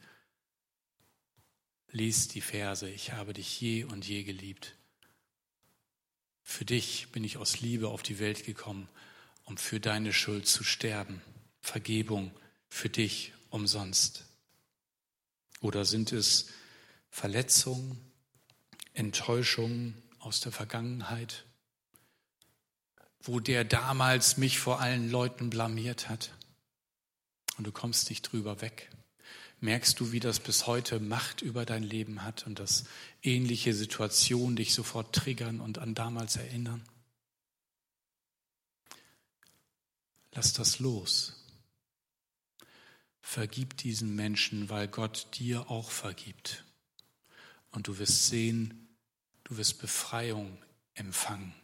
lies 1.93 2.27
die 2.27 2.41
Verse, 2.41 2.91
ich 2.91 3.13
habe 3.13 3.35
dich 3.35 3.61
je 3.61 3.85
und 3.85 4.05
je 4.07 4.25
geliebt. 4.25 4.75
Für 6.51 6.65
dich 6.65 7.13
bin 7.13 7.23
ich 7.23 7.37
aus 7.37 7.61
Liebe 7.61 7.87
auf 7.87 8.03
die 8.03 8.19
Welt 8.19 8.45
gekommen, 8.45 8.89
um 9.45 9.57
für 9.57 9.79
deine 9.79 10.13
Schuld 10.13 10.49
zu 10.49 10.65
sterben. 10.65 11.23
Vergebung 11.61 12.33
für 12.69 12.89
dich 12.89 13.33
umsonst. 13.51 14.25
Oder 15.61 15.85
sind 15.85 16.11
es 16.11 16.49
Verletzungen, 17.09 18.01
Enttäuschungen 18.95 19.95
aus 20.19 20.41
der 20.41 20.51
Vergangenheit, 20.51 21.45
wo 23.23 23.39
der 23.39 23.65
damals 23.65 24.37
mich 24.37 24.59
vor 24.59 24.81
allen 24.81 25.09
Leuten 25.09 25.51
blamiert 25.51 26.09
hat 26.09 26.33
und 27.59 27.65
du 27.65 27.71
kommst 27.71 28.11
nicht 28.11 28.23
drüber 28.23 28.61
weg? 28.61 28.91
Merkst 29.61 30.01
du, 30.01 30.13
wie 30.13 30.21
das 30.21 30.41
bis 30.41 30.67
heute 30.67 31.01
Macht 31.01 31.43
über 31.43 31.65
dein 31.65 31.83
Leben 31.83 32.23
hat 32.25 32.47
und 32.47 32.59
dass 32.59 32.85
ähnliche 33.23 33.75
Situationen 33.75 34.57
dich 34.57 34.75
sofort 34.75 35.15
triggern 35.15 35.61
und 35.61 35.79
an 35.79 35.95
damals 35.95 36.37
erinnern? 36.37 36.83
Lass 40.33 40.53
das 40.53 40.79
los. 40.79 41.35
Vergib 43.21 43.77
diesen 43.77 44.15
Menschen, 44.15 44.71
weil 44.71 44.89
Gott 44.89 45.29
dir 45.39 45.71
auch 45.71 45.91
vergibt. 45.91 46.65
Und 47.71 47.87
du 47.87 47.99
wirst 47.99 48.27
sehen, 48.27 48.89
du 49.45 49.57
wirst 49.57 49.81
Befreiung 49.81 50.59
empfangen. 50.95 51.55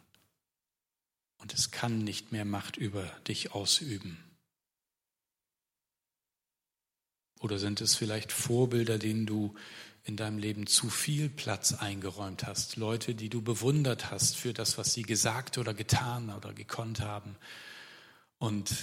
Und 1.37 1.53
es 1.53 1.71
kann 1.71 1.99
nicht 2.03 2.31
mehr 2.31 2.45
Macht 2.45 2.77
über 2.77 3.05
dich 3.27 3.51
ausüben. 3.51 4.26
Oder 7.39 7.59
sind 7.59 7.81
es 7.81 7.95
vielleicht 7.95 8.31
Vorbilder, 8.31 8.97
denen 8.97 9.25
du 9.25 9.55
in 10.03 10.15
deinem 10.15 10.37
Leben 10.37 10.67
zu 10.67 10.89
viel 10.89 11.29
Platz 11.29 11.73
eingeräumt 11.73 12.45
hast? 12.45 12.77
Leute, 12.77 13.13
die 13.13 13.29
du 13.29 13.41
bewundert 13.41 14.09
hast 14.09 14.37
für 14.37 14.53
das, 14.53 14.77
was 14.77 14.93
sie 14.93 15.03
gesagt 15.03 15.57
oder 15.57 15.73
getan 15.73 16.29
oder 16.29 16.53
gekonnt 16.53 17.01
haben. 17.01 17.35
Und 18.39 18.73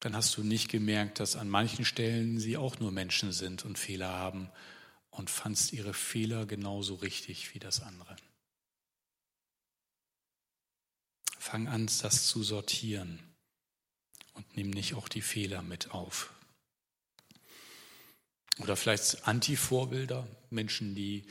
dann 0.00 0.16
hast 0.16 0.36
du 0.36 0.42
nicht 0.42 0.68
gemerkt, 0.68 1.20
dass 1.20 1.36
an 1.36 1.48
manchen 1.48 1.84
Stellen 1.84 2.40
sie 2.40 2.56
auch 2.56 2.80
nur 2.80 2.90
Menschen 2.90 3.32
sind 3.32 3.64
und 3.64 3.78
Fehler 3.78 4.10
haben 4.10 4.50
und 5.10 5.30
fandst 5.30 5.72
ihre 5.72 5.94
Fehler 5.94 6.46
genauso 6.46 6.96
richtig 6.96 7.54
wie 7.54 7.58
das 7.58 7.82
andere. 7.82 8.16
Fang 11.38 11.68
an, 11.68 11.86
das 11.86 12.26
zu 12.26 12.42
sortieren 12.42 13.18
und 14.34 14.56
nimm 14.56 14.70
nicht 14.70 14.94
auch 14.94 15.08
die 15.08 15.22
Fehler 15.22 15.62
mit 15.62 15.90
auf. 15.90 16.31
Oder 18.58 18.76
vielleicht 18.76 19.26
Anti-Vorbilder, 19.26 20.26
Menschen, 20.50 20.94
die 20.94 21.24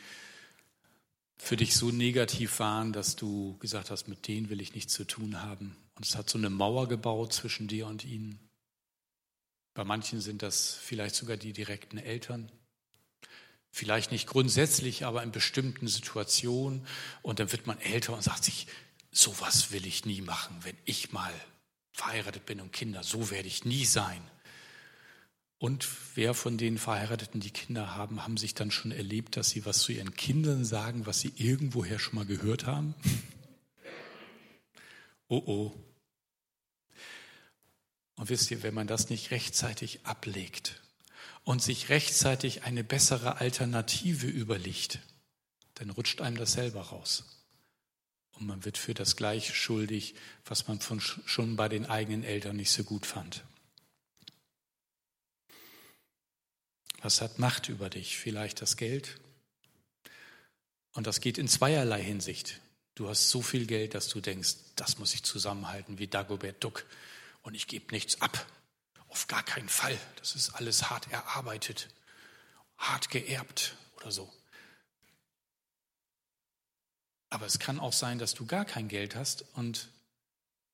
für 1.37 1.57
dich 1.57 1.75
so 1.75 1.89
negativ 1.89 2.59
waren, 2.59 2.93
dass 2.93 3.15
du 3.15 3.57
gesagt 3.57 3.89
hast, 3.89 4.07
mit 4.07 4.27
denen 4.27 4.49
will 4.49 4.61
ich 4.61 4.75
nichts 4.75 4.93
zu 4.93 5.05
tun 5.05 5.41
haben. 5.41 5.75
Und 5.95 6.05
es 6.05 6.15
hat 6.15 6.29
so 6.29 6.37
eine 6.37 6.49
Mauer 6.49 6.87
gebaut 6.87 7.33
zwischen 7.33 7.67
dir 7.67 7.87
und 7.87 8.05
ihnen. 8.05 8.39
Bei 9.73 9.83
manchen 9.83 10.21
sind 10.21 10.41
das 10.41 10.73
vielleicht 10.73 11.15
sogar 11.15 11.37
die 11.37 11.53
direkten 11.53 11.97
Eltern. 11.97 12.51
Vielleicht 13.71 14.11
nicht 14.11 14.27
grundsätzlich, 14.27 15.05
aber 15.05 15.23
in 15.23 15.31
bestimmten 15.31 15.87
Situationen. 15.87 16.85
Und 17.21 17.39
dann 17.39 17.51
wird 17.51 17.67
man 17.67 17.79
älter 17.79 18.13
und 18.13 18.21
sagt 18.21 18.43
sich, 18.43 18.67
sowas 19.11 19.71
will 19.71 19.85
ich 19.85 20.05
nie 20.05 20.21
machen, 20.21 20.55
wenn 20.61 20.77
ich 20.85 21.11
mal 21.11 21.33
verheiratet 21.93 22.45
bin 22.45 22.61
und 22.61 22.73
Kinder, 22.73 23.03
so 23.03 23.31
werde 23.31 23.47
ich 23.47 23.65
nie 23.65 23.85
sein. 23.85 24.21
Und 25.61 25.87
wer 26.15 26.33
von 26.33 26.57
den 26.57 26.79
Verheirateten, 26.79 27.39
die 27.39 27.51
Kinder 27.51 27.95
haben, 27.95 28.23
haben 28.23 28.35
sich 28.35 28.55
dann 28.55 28.71
schon 28.71 28.91
erlebt, 28.91 29.37
dass 29.37 29.51
sie 29.51 29.63
was 29.63 29.77
zu 29.81 29.91
ihren 29.91 30.15
Kindern 30.15 30.65
sagen, 30.65 31.05
was 31.05 31.19
sie 31.19 31.33
irgendwoher 31.35 31.99
schon 31.99 32.15
mal 32.15 32.25
gehört 32.25 32.65
haben? 32.65 32.95
Oh 35.27 35.43
oh. 35.45 35.73
Und 38.15 38.27
wisst 38.27 38.51
ihr, 38.51 38.63
wenn 38.63 38.73
man 38.73 38.85
das 38.85 39.09
nicht 39.09 39.31
rechtzeitig 39.31 40.05
ablegt 40.05 40.81
und 41.45 41.61
sich 41.61 41.87
rechtzeitig 41.87 42.63
eine 42.63 42.83
bessere 42.83 43.39
Alternative 43.39 44.27
überlegt, 44.27 44.99
dann 45.75 45.89
rutscht 45.89 46.19
einem 46.19 46.35
das 46.35 46.51
selber 46.51 46.81
raus. 46.81 47.23
Und 48.33 48.45
man 48.45 48.65
wird 48.65 48.77
für 48.77 48.93
das 48.93 49.15
Gleiche 49.15 49.53
schuldig, 49.53 50.15
was 50.43 50.67
man 50.67 50.81
von, 50.81 50.99
schon 50.99 51.55
bei 51.55 51.69
den 51.69 51.85
eigenen 51.85 52.25
Eltern 52.25 52.57
nicht 52.57 52.71
so 52.71 52.83
gut 52.83 53.05
fand. 53.05 53.45
Was 57.01 57.21
hat 57.21 57.39
Macht 57.39 57.67
über 57.69 57.89
dich? 57.89 58.17
Vielleicht 58.17 58.61
das 58.61 58.77
Geld? 58.77 59.19
Und 60.93 61.07
das 61.07 61.19
geht 61.19 61.37
in 61.37 61.47
zweierlei 61.47 62.01
Hinsicht. 62.01 62.59
Du 62.95 63.09
hast 63.09 63.29
so 63.29 63.41
viel 63.41 63.65
Geld, 63.65 63.95
dass 63.95 64.07
du 64.07 64.21
denkst, 64.21 64.55
das 64.75 64.99
muss 64.99 65.13
ich 65.13 65.23
zusammenhalten 65.23 65.97
wie 65.97 66.07
Dagobert 66.07 66.63
Duck 66.63 66.85
und 67.41 67.55
ich 67.55 67.67
gebe 67.67 67.93
nichts 67.93 68.21
ab. 68.21 68.45
Auf 69.07 69.27
gar 69.27 69.43
keinen 69.43 69.69
Fall. 69.69 69.97
Das 70.17 70.35
ist 70.35 70.51
alles 70.51 70.89
hart 70.89 71.11
erarbeitet, 71.11 71.89
hart 72.77 73.09
geerbt 73.09 73.75
oder 73.97 74.11
so. 74.11 74.31
Aber 77.29 77.45
es 77.45 77.59
kann 77.59 77.79
auch 77.79 77.93
sein, 77.93 78.19
dass 78.19 78.33
du 78.33 78.45
gar 78.45 78.65
kein 78.65 78.89
Geld 78.89 79.15
hast 79.15 79.45
und 79.53 79.89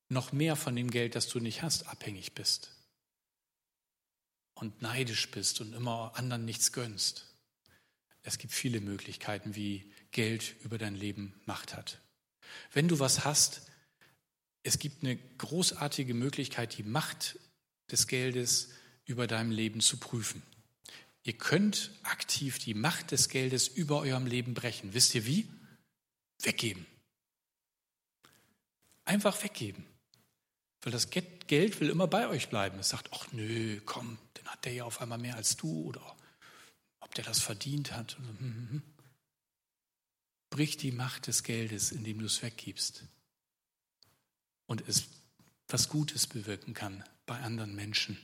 noch 0.08 0.32
mehr 0.32 0.56
von 0.56 0.74
dem 0.74 0.90
Geld, 0.90 1.14
das 1.14 1.28
du 1.28 1.38
nicht 1.38 1.62
hast, 1.62 1.86
abhängig 1.86 2.34
bist 2.34 2.70
und 4.60 4.82
neidisch 4.82 5.30
bist 5.30 5.60
und 5.60 5.72
immer 5.72 6.12
anderen 6.16 6.44
nichts 6.44 6.72
gönnst. 6.72 7.26
Es 8.22 8.38
gibt 8.38 8.52
viele 8.52 8.80
Möglichkeiten, 8.80 9.54
wie 9.54 9.92
Geld 10.10 10.56
über 10.62 10.78
dein 10.78 10.94
Leben 10.94 11.40
Macht 11.46 11.74
hat. 11.76 12.00
Wenn 12.72 12.88
du 12.88 12.98
was 12.98 13.24
hast, 13.24 13.62
es 14.62 14.78
gibt 14.78 15.02
eine 15.02 15.16
großartige 15.16 16.14
Möglichkeit, 16.14 16.76
die 16.76 16.82
Macht 16.82 17.38
des 17.90 18.06
Geldes 18.06 18.70
über 19.04 19.26
deinem 19.26 19.50
Leben 19.50 19.80
zu 19.80 19.96
prüfen. 19.96 20.42
Ihr 21.22 21.34
könnt 21.34 21.92
aktiv 22.02 22.58
die 22.58 22.74
Macht 22.74 23.12
des 23.12 23.28
Geldes 23.28 23.68
über 23.68 24.00
eurem 24.00 24.26
Leben 24.26 24.54
brechen. 24.54 24.94
Wisst 24.94 25.14
ihr 25.14 25.26
wie? 25.26 25.48
Weggeben. 26.42 26.86
Einfach 29.04 29.42
weggeben. 29.42 29.86
Weil 30.82 30.92
das 30.92 31.10
Geld 31.10 31.80
will 31.80 31.90
immer 31.90 32.06
bei 32.06 32.28
euch 32.28 32.48
bleiben. 32.48 32.78
Es 32.78 32.90
sagt, 32.90 33.08
ach 33.12 33.32
nö, 33.32 33.80
komm, 33.84 34.18
hat 34.48 34.64
der 34.64 34.72
ja 34.72 34.84
auf 34.84 35.00
einmal 35.00 35.18
mehr 35.18 35.36
als 35.36 35.56
du 35.56 35.82
oder 35.82 36.16
ob 37.00 37.14
der 37.14 37.24
das 37.24 37.40
verdient 37.40 37.92
hat. 37.92 38.16
Hm, 38.16 38.38
hm, 38.38 38.68
hm. 38.70 38.82
Brich 40.50 40.76
die 40.78 40.92
Macht 40.92 41.26
des 41.26 41.42
Geldes, 41.42 41.92
indem 41.92 42.18
du 42.18 42.26
es 42.26 42.42
weggibst 42.42 43.04
und 44.66 44.86
es 44.88 45.08
was 45.68 45.88
Gutes 45.88 46.26
bewirken 46.26 46.72
kann 46.72 47.04
bei 47.26 47.38
anderen 47.40 47.74
Menschen. 47.74 48.18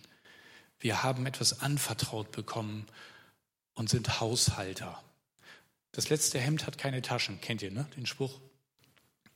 Wir 0.79 1.03
haben 1.03 1.27
etwas 1.27 1.61
anvertraut 1.61 2.33
bekommen 2.33 2.87
und 3.75 3.91
sind 3.91 4.21
Haushalter. 4.21 5.03
Das 5.93 6.09
letzte 6.09 6.41
Hemd 6.41 6.67
hat 6.67 6.79
keine 6.79 7.03
Taschen, 7.03 7.41
kennt 7.41 7.63
ihr, 7.63 7.71
ne? 7.71 7.87
Den 7.97 8.07
Spruch. 8.07 8.41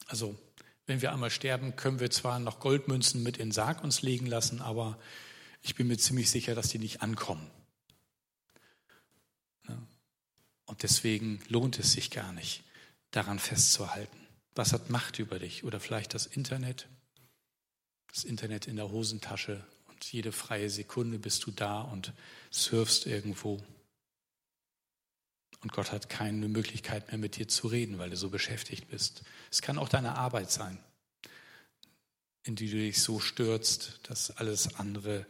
Also, 0.06 0.38
wenn 0.88 1.02
wir 1.02 1.12
einmal 1.12 1.30
sterben, 1.30 1.76
können 1.76 2.00
wir 2.00 2.10
zwar 2.10 2.38
noch 2.38 2.60
Goldmünzen 2.60 3.22
mit 3.22 3.36
in 3.36 3.48
den 3.48 3.52
Sarg 3.52 3.84
uns 3.84 4.00
legen 4.00 4.26
lassen, 4.26 4.62
aber 4.62 4.98
ich 5.62 5.74
bin 5.74 5.86
mir 5.86 5.98
ziemlich 5.98 6.30
sicher, 6.30 6.54
dass 6.54 6.70
die 6.70 6.78
nicht 6.78 7.02
ankommen. 7.02 7.48
Und 10.64 10.82
deswegen 10.82 11.40
lohnt 11.48 11.78
es 11.78 11.92
sich 11.92 12.10
gar 12.10 12.32
nicht, 12.32 12.62
daran 13.10 13.38
festzuhalten. 13.38 14.18
Was 14.54 14.72
hat 14.72 14.88
Macht 14.88 15.18
über 15.18 15.38
dich? 15.38 15.62
Oder 15.64 15.78
vielleicht 15.78 16.14
das 16.14 16.24
Internet? 16.24 16.88
Das 18.12 18.24
Internet 18.24 18.66
in 18.66 18.76
der 18.76 18.90
Hosentasche 18.90 19.62
und 19.88 20.04
jede 20.10 20.32
freie 20.32 20.70
Sekunde 20.70 21.18
bist 21.18 21.44
du 21.44 21.50
da 21.50 21.82
und 21.82 22.14
surfst 22.50 23.06
irgendwo. 23.06 23.62
Und 25.60 25.72
Gott 25.72 25.90
hat 25.90 26.08
keine 26.08 26.48
Möglichkeit 26.48 27.08
mehr 27.08 27.18
mit 27.18 27.36
dir 27.36 27.48
zu 27.48 27.66
reden, 27.66 27.98
weil 27.98 28.10
du 28.10 28.16
so 28.16 28.30
beschäftigt 28.30 28.88
bist. 28.88 29.22
Es 29.50 29.60
kann 29.60 29.78
auch 29.78 29.88
deine 29.88 30.16
Arbeit 30.16 30.50
sein, 30.50 30.78
in 32.44 32.54
die 32.54 32.70
du 32.70 32.76
dich 32.76 33.02
so 33.02 33.18
stürzt, 33.18 34.00
dass 34.04 34.30
alles 34.30 34.76
andere 34.76 35.26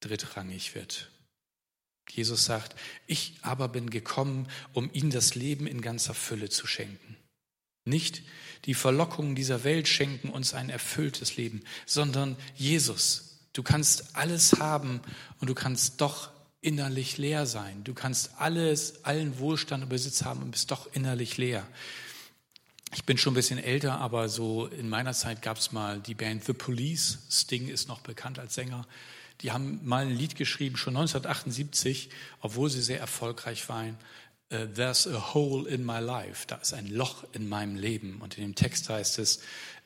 drittrangig 0.00 0.74
wird. 0.74 1.10
Jesus 2.10 2.44
sagt, 2.44 2.76
ich 3.06 3.38
aber 3.42 3.68
bin 3.68 3.90
gekommen, 3.90 4.48
um 4.72 4.90
ihnen 4.92 5.10
das 5.10 5.34
Leben 5.34 5.66
in 5.66 5.80
ganzer 5.80 6.14
Fülle 6.14 6.50
zu 6.50 6.66
schenken. 6.66 7.16
Nicht 7.84 8.22
die 8.64 8.74
Verlockungen 8.74 9.34
dieser 9.34 9.64
Welt 9.64 9.88
schenken 9.88 10.28
uns 10.30 10.54
ein 10.54 10.70
erfülltes 10.70 11.36
Leben, 11.36 11.62
sondern 11.86 12.36
Jesus. 12.54 13.48
Du 13.52 13.62
kannst 13.62 14.16
alles 14.16 14.58
haben 14.58 15.00
und 15.40 15.48
du 15.48 15.54
kannst 15.54 16.00
doch 16.00 16.30
innerlich 16.66 17.16
leer 17.16 17.46
sein. 17.46 17.84
Du 17.84 17.94
kannst 17.94 18.32
alles, 18.38 19.04
allen 19.04 19.38
Wohlstand 19.38 19.84
und 19.84 19.88
Besitz 19.88 20.24
haben 20.24 20.42
und 20.42 20.50
bist 20.50 20.72
doch 20.72 20.92
innerlich 20.92 21.36
leer. 21.36 21.64
Ich 22.92 23.04
bin 23.04 23.18
schon 23.18 23.34
ein 23.34 23.36
bisschen 23.36 23.60
älter, 23.60 24.00
aber 24.00 24.28
so 24.28 24.66
in 24.66 24.88
meiner 24.88 25.12
Zeit 25.12 25.42
gab 25.42 25.58
es 25.58 25.70
mal 25.70 26.00
die 26.00 26.14
Band 26.14 26.44
The 26.44 26.54
Police. 26.54 27.18
Sting 27.30 27.68
ist 27.68 27.86
noch 27.86 28.00
bekannt 28.00 28.40
als 28.40 28.54
Sänger. 28.54 28.84
Die 29.42 29.52
haben 29.52 29.80
mal 29.84 30.06
ein 30.06 30.16
Lied 30.16 30.34
geschrieben, 30.34 30.76
schon 30.76 30.96
1978, 30.96 32.10
obwohl 32.40 32.68
sie 32.68 32.82
sehr 32.82 32.98
erfolgreich 32.98 33.68
waren. 33.68 33.96
Uh, 34.52 34.66
There's 34.66 35.06
a 35.06 35.34
hole 35.34 35.68
in 35.68 35.84
my 35.84 36.00
life. 36.00 36.46
Da 36.48 36.56
ist 36.56 36.72
ein 36.72 36.88
Loch 36.88 37.24
in 37.32 37.48
meinem 37.48 37.76
Leben. 37.76 38.20
Und 38.20 38.38
in 38.38 38.42
dem 38.42 38.54
Text 38.56 38.88
heißt 38.88 39.20
es, 39.20 39.40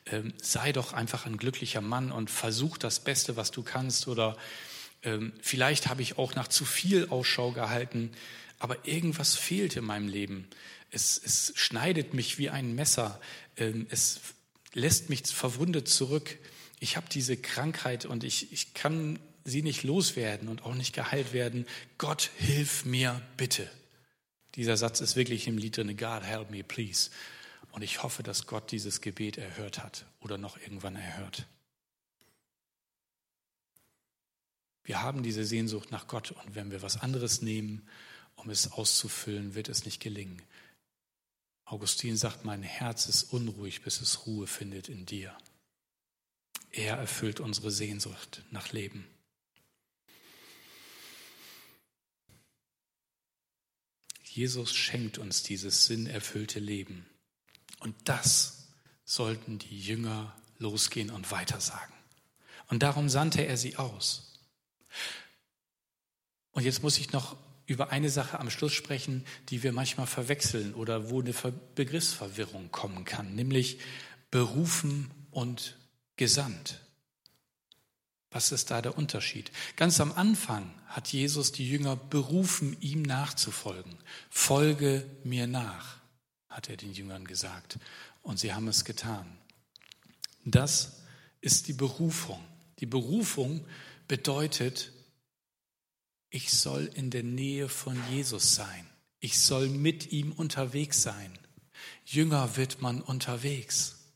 ähm, 0.07 0.33
sei 0.41 0.71
doch 0.71 0.93
einfach 0.93 1.27
ein 1.27 1.37
glücklicher 1.37 1.81
Mann 1.81 2.11
und 2.11 2.31
versuch 2.31 2.77
das 2.79 2.99
Beste, 2.99 3.35
was 3.37 3.51
du 3.51 3.61
kannst. 3.61 4.07
Oder 4.07 4.35
vielleicht 5.41 5.87
habe 5.87 6.01
ich 6.01 6.17
auch 6.17 6.35
nach 6.35 6.47
zu 6.47 6.65
viel 6.65 7.07
Ausschau 7.09 7.51
gehalten, 7.51 8.11
aber 8.59 8.85
irgendwas 8.85 9.35
fehlt 9.35 9.75
in 9.75 9.85
meinem 9.85 10.07
Leben. 10.07 10.47
Es, 10.91 11.19
es 11.23 11.53
schneidet 11.55 12.13
mich 12.13 12.37
wie 12.37 12.49
ein 12.49 12.75
Messer. 12.75 13.19
Ähm, 13.57 13.87
es 13.89 14.19
lässt 14.73 15.09
mich 15.09 15.25
verwundet 15.25 15.87
zurück. 15.87 16.37
Ich 16.79 16.97
habe 16.97 17.07
diese 17.09 17.37
Krankheit 17.37 18.05
und 18.05 18.23
ich, 18.23 18.51
ich 18.51 18.73
kann 18.73 19.19
sie 19.43 19.63
nicht 19.63 19.83
loswerden 19.83 20.47
und 20.47 20.63
auch 20.63 20.75
nicht 20.75 20.93
geheilt 20.93 21.33
werden. 21.33 21.65
Gott, 21.97 22.29
hilf 22.37 22.85
mir 22.85 23.21
bitte. 23.37 23.69
Dieser 24.55 24.77
Satz 24.77 25.01
ist 25.01 25.15
wirklich 25.15 25.47
im 25.47 25.57
Lied 25.57 25.77
drin, 25.77 25.95
God 25.97 26.23
help 26.23 26.51
me 26.51 26.63
please. 26.63 27.09
Und 27.71 27.81
ich 27.83 28.03
hoffe, 28.03 28.21
dass 28.21 28.47
Gott 28.47 28.71
dieses 28.71 29.01
Gebet 29.01 29.37
erhört 29.37 29.81
hat 29.81 30.05
oder 30.19 30.37
noch 30.37 30.57
irgendwann 30.59 30.95
erhört. 30.95 31.47
Wir 34.91 35.01
haben 35.01 35.23
diese 35.23 35.45
Sehnsucht 35.45 35.89
nach 35.91 36.07
Gott 36.07 36.31
und 36.31 36.53
wenn 36.53 36.69
wir 36.69 36.81
was 36.81 36.97
anderes 36.97 37.41
nehmen, 37.41 37.87
um 38.35 38.49
es 38.49 38.73
auszufüllen, 38.73 39.55
wird 39.55 39.69
es 39.69 39.85
nicht 39.85 40.01
gelingen. 40.01 40.41
Augustin 41.63 42.17
sagt, 42.17 42.43
mein 42.43 42.61
Herz 42.61 43.05
ist 43.05 43.31
unruhig, 43.31 43.83
bis 43.83 44.01
es 44.01 44.27
Ruhe 44.27 44.47
findet 44.47 44.89
in 44.89 45.05
dir. 45.05 45.33
Er 46.71 46.97
erfüllt 46.97 47.39
unsere 47.39 47.71
Sehnsucht 47.71 48.43
nach 48.51 48.73
Leben. 48.73 49.07
Jesus 54.25 54.75
schenkt 54.75 55.19
uns 55.19 55.41
dieses 55.41 55.85
sinnerfüllte 55.85 56.59
Leben. 56.59 57.05
Und 57.79 57.95
das 58.03 58.67
sollten 59.05 59.57
die 59.57 59.79
Jünger 59.79 60.35
losgehen 60.57 61.11
und 61.11 61.31
weitersagen. 61.31 61.95
Und 62.67 62.83
darum 62.83 63.07
sandte 63.07 63.45
er 63.45 63.55
sie 63.55 63.77
aus. 63.77 64.27
Und 66.51 66.63
jetzt 66.63 66.83
muss 66.83 66.97
ich 66.97 67.11
noch 67.11 67.37
über 67.65 67.91
eine 67.91 68.09
Sache 68.09 68.39
am 68.39 68.49
Schluss 68.49 68.73
sprechen, 68.73 69.25
die 69.49 69.63
wir 69.63 69.71
manchmal 69.71 70.07
verwechseln 70.07 70.73
oder 70.73 71.09
wo 71.09 71.21
eine 71.21 71.33
Begriffsverwirrung 71.75 72.71
kommen 72.71 73.05
kann, 73.05 73.35
nämlich 73.35 73.79
berufen 74.29 75.09
und 75.31 75.77
gesandt. 76.17 76.81
Was 78.31 78.51
ist 78.51 78.71
da 78.71 78.81
der 78.81 78.97
Unterschied? 78.97 79.51
Ganz 79.75 79.99
am 79.99 80.13
Anfang 80.13 80.73
hat 80.87 81.09
Jesus 81.09 81.51
die 81.51 81.69
Jünger 81.69 81.97
berufen, 81.97 82.77
ihm 82.79 83.01
nachzufolgen. 83.01 83.97
Folge 84.29 85.05
mir 85.23 85.47
nach, 85.47 85.97
hat 86.47 86.69
er 86.69 86.77
den 86.77 86.93
Jüngern 86.93 87.25
gesagt. 87.25 87.77
Und 88.21 88.39
sie 88.39 88.53
haben 88.53 88.69
es 88.69 88.85
getan. 88.85 89.25
Das 90.45 91.01
ist 91.41 91.67
die 91.67 91.73
Berufung. 91.73 92.41
Die 92.79 92.85
Berufung 92.85 93.65
bedeutet, 94.11 94.91
ich 96.29 96.51
soll 96.51 96.87
in 96.95 97.11
der 97.11 97.23
Nähe 97.23 97.69
von 97.69 97.97
Jesus 98.09 98.55
sein. 98.55 98.85
Ich 99.21 99.39
soll 99.39 99.69
mit 99.69 100.11
ihm 100.11 100.33
unterwegs 100.33 101.01
sein. 101.01 101.39
Jünger 102.03 102.57
wird 102.57 102.81
man 102.81 103.01
unterwegs, 103.01 104.11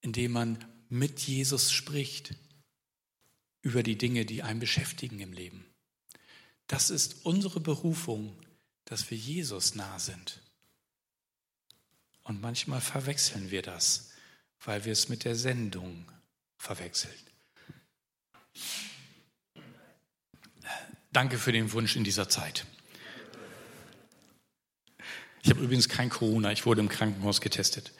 indem 0.00 0.32
man 0.32 0.64
mit 0.88 1.20
Jesus 1.20 1.70
spricht 1.70 2.34
über 3.62 3.84
die 3.84 3.96
Dinge, 3.96 4.24
die 4.26 4.42
einen 4.42 4.58
beschäftigen 4.58 5.20
im 5.20 5.32
Leben. 5.32 5.64
Das 6.66 6.90
ist 6.90 7.24
unsere 7.24 7.60
Berufung, 7.60 8.36
dass 8.84 9.12
wir 9.12 9.16
Jesus 9.16 9.76
nah 9.76 10.00
sind. 10.00 10.42
Und 12.24 12.40
manchmal 12.40 12.80
verwechseln 12.80 13.52
wir 13.52 13.62
das, 13.62 14.10
weil 14.64 14.84
wir 14.84 14.92
es 14.92 15.08
mit 15.08 15.22
der 15.22 15.36
Sendung 15.36 16.10
verwechseln. 16.56 17.14
Danke 21.14 21.38
für 21.38 21.52
den 21.52 21.70
Wunsch 21.70 21.94
in 21.94 22.02
dieser 22.02 22.28
Zeit. 22.28 22.66
Ich 25.44 25.50
habe 25.50 25.60
übrigens 25.60 25.88
kein 25.88 26.10
Corona, 26.10 26.50
ich 26.50 26.66
wurde 26.66 26.80
im 26.80 26.88
Krankenhaus 26.88 27.40
getestet. 27.40 27.92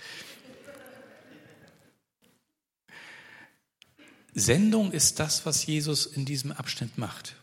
Sendung 4.35 4.91
ist 4.91 5.21
das, 5.21 5.47
was 5.47 5.65
Jesus 5.65 6.07
in 6.07 6.25
diesem 6.25 6.51
Abschnitt 6.51 6.99
macht. 6.99 7.37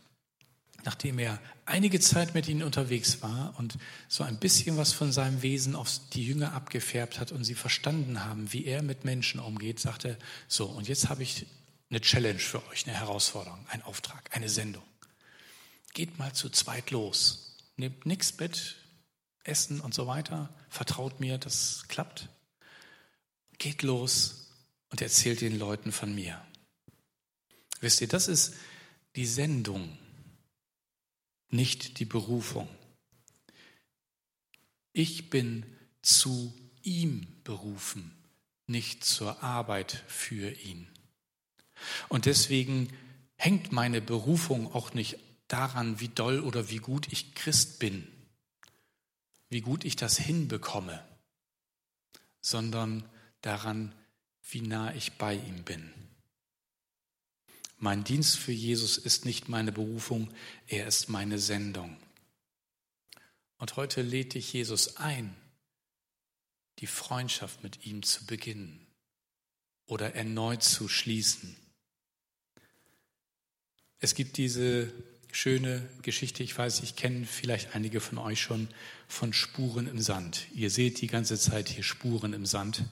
Nachdem 0.84 1.18
er 1.18 1.40
einige 1.64 2.00
Zeit 2.00 2.34
mit 2.34 2.48
ihnen 2.48 2.64
unterwegs 2.64 3.22
war 3.22 3.54
und 3.56 3.78
so 4.08 4.24
ein 4.24 4.38
bisschen 4.38 4.76
was 4.76 4.92
von 4.92 5.10
seinem 5.10 5.40
Wesen 5.40 5.74
auf 5.74 5.88
die 6.12 6.26
Jünger 6.26 6.52
abgefärbt 6.52 7.18
hat 7.18 7.32
und 7.32 7.44
sie 7.44 7.54
verstanden 7.54 8.26
haben, 8.26 8.52
wie 8.52 8.66
er 8.66 8.82
mit 8.82 9.04
Menschen 9.04 9.40
umgeht, 9.40 9.80
sagte 9.80 10.08
er, 10.08 10.16
so, 10.48 10.66
und 10.66 10.86
jetzt 10.86 11.08
habe 11.08 11.22
ich 11.22 11.46
eine 11.88 12.02
Challenge 12.02 12.40
für 12.40 12.62
euch, 12.68 12.86
eine 12.86 12.98
Herausforderung, 12.98 13.64
einen 13.70 13.82
Auftrag, 13.82 14.28
eine 14.32 14.50
Sendung. 14.50 14.82
Geht 15.92 16.18
mal 16.18 16.32
zu 16.32 16.48
zweit 16.50 16.90
los. 16.90 17.56
Nehmt 17.76 18.06
nichts 18.06 18.38
mit, 18.38 18.76
Essen 19.44 19.80
und 19.80 19.94
so 19.94 20.06
weiter. 20.06 20.54
Vertraut 20.68 21.20
mir, 21.20 21.38
das 21.38 21.84
klappt. 21.88 22.28
Geht 23.58 23.82
los 23.82 24.50
und 24.90 25.00
erzählt 25.02 25.40
den 25.40 25.58
Leuten 25.58 25.92
von 25.92 26.14
mir. 26.14 26.44
Wisst 27.80 28.00
ihr, 28.00 28.08
das 28.08 28.28
ist 28.28 28.54
die 29.16 29.26
Sendung, 29.26 29.98
nicht 31.48 31.98
die 31.98 32.04
Berufung. 32.04 32.68
Ich 34.92 35.30
bin 35.30 35.66
zu 36.00 36.54
ihm 36.82 37.26
berufen, 37.44 38.16
nicht 38.66 39.04
zur 39.04 39.42
Arbeit 39.42 40.04
für 40.06 40.50
ihn. 40.50 40.88
Und 42.08 42.26
deswegen 42.26 42.88
hängt 43.36 43.72
meine 43.72 44.00
Berufung 44.00 44.72
auch 44.72 44.94
nicht 44.94 45.18
daran, 45.52 46.00
wie 46.00 46.08
doll 46.08 46.40
oder 46.40 46.70
wie 46.70 46.78
gut 46.78 47.12
ich 47.12 47.34
Christ 47.34 47.78
bin, 47.78 48.06
wie 49.50 49.60
gut 49.60 49.84
ich 49.84 49.96
das 49.96 50.16
hinbekomme, 50.18 51.06
sondern 52.40 53.08
daran, 53.42 53.94
wie 54.48 54.62
nah 54.62 54.94
ich 54.94 55.12
bei 55.12 55.34
ihm 55.34 55.62
bin. 55.64 55.92
Mein 57.76 58.02
Dienst 58.04 58.36
für 58.36 58.52
Jesus 58.52 58.96
ist 58.96 59.24
nicht 59.24 59.48
meine 59.48 59.72
Berufung, 59.72 60.32
er 60.68 60.86
ist 60.86 61.08
meine 61.08 61.38
Sendung. 61.38 61.96
Und 63.58 63.76
heute 63.76 64.02
lädt 64.02 64.34
dich 64.34 64.52
Jesus 64.52 64.96
ein, 64.96 65.36
die 66.78 66.86
Freundschaft 66.86 67.62
mit 67.62 67.84
ihm 67.84 68.02
zu 68.02 68.24
beginnen 68.24 68.86
oder 69.86 70.14
erneut 70.14 70.62
zu 70.62 70.88
schließen. 70.88 71.56
Es 73.98 74.14
gibt 74.14 74.36
diese 74.36 74.92
schöne 75.32 75.88
Geschichte, 76.02 76.42
ich 76.42 76.56
weiß, 76.56 76.80
ich 76.82 76.94
kenne 76.94 77.26
vielleicht 77.26 77.74
einige 77.74 78.00
von 78.00 78.18
euch 78.18 78.40
schon, 78.40 78.68
von 79.08 79.32
Spuren 79.32 79.88
im 79.88 79.98
Sand. 79.98 80.46
Ihr 80.54 80.70
seht 80.70 81.00
die 81.00 81.06
ganze 81.08 81.38
Zeit 81.38 81.68
hier 81.68 81.82
Spuren 81.82 82.34
im 82.34 82.46
Sand. 82.46 82.84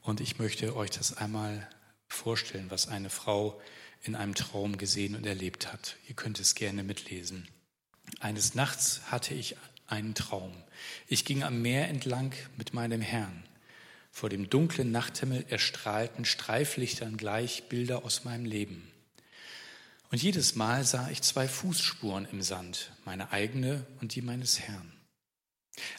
Und 0.00 0.20
ich 0.20 0.38
möchte 0.38 0.74
euch 0.74 0.90
das 0.90 1.16
einmal 1.16 1.68
vorstellen, 2.08 2.70
was 2.70 2.88
eine 2.88 3.10
Frau 3.10 3.60
in 4.02 4.16
einem 4.16 4.34
Traum 4.34 4.78
gesehen 4.78 5.14
und 5.14 5.26
erlebt 5.26 5.70
hat. 5.70 5.96
Ihr 6.08 6.14
könnt 6.14 6.40
es 6.40 6.54
gerne 6.54 6.82
mitlesen. 6.82 7.46
Eines 8.18 8.54
Nachts 8.54 9.02
hatte 9.10 9.34
ich 9.34 9.56
einen 9.86 10.14
Traum. 10.14 10.52
Ich 11.06 11.26
ging 11.26 11.42
am 11.42 11.60
Meer 11.60 11.88
entlang 11.88 12.32
mit 12.56 12.72
meinem 12.72 13.02
Herrn. 13.02 13.44
Vor 14.10 14.30
dem 14.30 14.48
dunklen 14.48 14.90
Nachthimmel 14.90 15.44
erstrahlten 15.48 16.24
Streiflichtern 16.24 17.18
gleich 17.18 17.68
Bilder 17.68 18.04
aus 18.04 18.24
meinem 18.24 18.46
Leben. 18.46 18.90
Und 20.10 20.20
jedes 20.20 20.56
Mal 20.56 20.84
sah 20.84 21.08
ich 21.10 21.22
zwei 21.22 21.46
Fußspuren 21.46 22.26
im 22.32 22.42
Sand, 22.42 22.92
meine 23.04 23.30
eigene 23.30 23.86
und 24.00 24.14
die 24.14 24.22
meines 24.22 24.58
Herrn. 24.58 24.92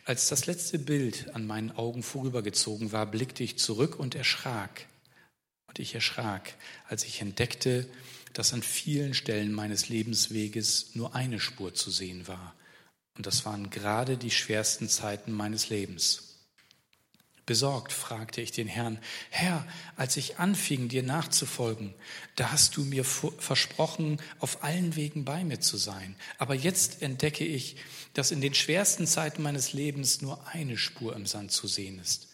Als 0.05 0.27
das 0.27 0.45
letzte 0.45 0.79
Bild 0.79 1.33
an 1.33 1.47
meinen 1.47 1.71
Augen 1.71 2.03
vorübergezogen 2.03 2.91
war, 2.91 3.05
blickte 3.05 3.43
ich 3.43 3.57
zurück 3.57 3.97
und 3.97 4.15
erschrak. 4.15 4.87
Und 5.67 5.79
ich 5.79 5.95
erschrak, 5.95 6.55
als 6.87 7.05
ich 7.05 7.21
entdeckte, 7.21 7.87
dass 8.33 8.53
an 8.53 8.63
vielen 8.63 9.13
Stellen 9.13 9.53
meines 9.53 9.87
Lebensweges 9.87 10.93
nur 10.95 11.15
eine 11.15 11.39
Spur 11.39 11.73
zu 11.73 11.89
sehen 11.89 12.27
war. 12.27 12.53
Und 13.15 13.25
das 13.25 13.45
waren 13.45 13.69
gerade 13.69 14.17
die 14.17 14.31
schwersten 14.31 14.89
Zeiten 14.89 15.31
meines 15.31 15.69
Lebens. 15.69 16.30
Besorgt 17.51 17.91
fragte 17.91 18.39
ich 18.39 18.53
den 18.53 18.69
Herrn, 18.69 18.97
Herr, 19.29 19.67
als 19.97 20.15
ich 20.15 20.39
anfing, 20.39 20.87
dir 20.87 21.03
nachzufolgen, 21.03 21.93
da 22.37 22.53
hast 22.53 22.77
du 22.77 22.85
mir 22.85 23.03
versprochen, 23.03 24.21
auf 24.39 24.63
allen 24.63 24.95
Wegen 24.95 25.25
bei 25.25 25.43
mir 25.43 25.59
zu 25.59 25.75
sein. 25.75 26.15
Aber 26.37 26.55
jetzt 26.55 27.01
entdecke 27.01 27.43
ich, 27.43 27.75
dass 28.13 28.31
in 28.31 28.39
den 28.39 28.53
schwersten 28.53 29.05
Zeiten 29.05 29.41
meines 29.41 29.73
Lebens 29.73 30.21
nur 30.21 30.47
eine 30.47 30.77
Spur 30.77 31.13
im 31.13 31.25
Sand 31.25 31.51
zu 31.51 31.67
sehen 31.67 31.99
ist. 31.99 32.29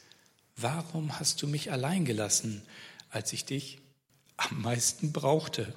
Warum 0.55 1.19
hast 1.19 1.41
du 1.41 1.47
mich 1.47 1.71
allein 1.71 2.05
gelassen, 2.05 2.61
als 3.09 3.33
ich 3.33 3.43
dich 3.43 3.79
am 4.35 4.61
meisten 4.61 5.13
brauchte? 5.13 5.73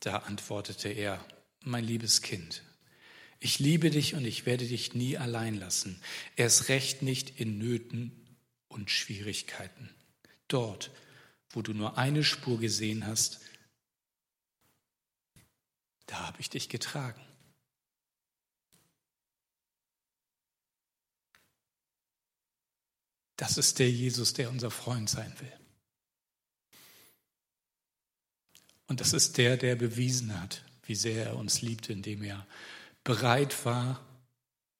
Da 0.00 0.16
antwortete 0.16 0.88
er, 0.88 1.24
mein 1.60 1.84
liebes 1.84 2.22
Kind, 2.22 2.64
ich 3.40 3.58
liebe 3.58 3.90
dich 3.90 4.14
und 4.14 4.24
ich 4.24 4.46
werde 4.46 4.66
dich 4.66 4.94
nie 4.94 5.16
allein 5.16 5.54
lassen. 5.54 6.00
Erst 6.36 6.68
recht 6.68 7.02
nicht 7.02 7.38
in 7.38 7.58
Nöten 7.58 8.12
und 8.68 8.90
Schwierigkeiten. 8.90 9.90
Dort, 10.48 10.90
wo 11.50 11.62
du 11.62 11.72
nur 11.72 11.98
eine 11.98 12.24
Spur 12.24 12.58
gesehen 12.58 13.06
hast, 13.06 13.40
da 16.06 16.26
habe 16.26 16.40
ich 16.40 16.50
dich 16.50 16.68
getragen. 16.68 17.22
Das 23.36 23.56
ist 23.56 23.78
der 23.78 23.90
Jesus, 23.90 24.32
der 24.32 24.50
unser 24.50 24.70
Freund 24.70 25.08
sein 25.08 25.32
will. 25.38 25.52
Und 28.88 29.00
das 29.00 29.12
ist 29.12 29.38
der, 29.38 29.56
der 29.56 29.76
bewiesen 29.76 30.40
hat, 30.40 30.64
wie 30.82 30.96
sehr 30.96 31.26
er 31.26 31.36
uns 31.36 31.62
liebt, 31.62 31.88
indem 31.88 32.22
er 32.24 32.46
bereit 33.04 33.64
war, 33.64 34.04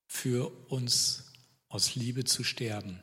für 0.06 0.50
uns 0.68 1.32
aus 1.68 1.94
Liebe 1.94 2.24
zu 2.24 2.44
sterben, 2.44 3.02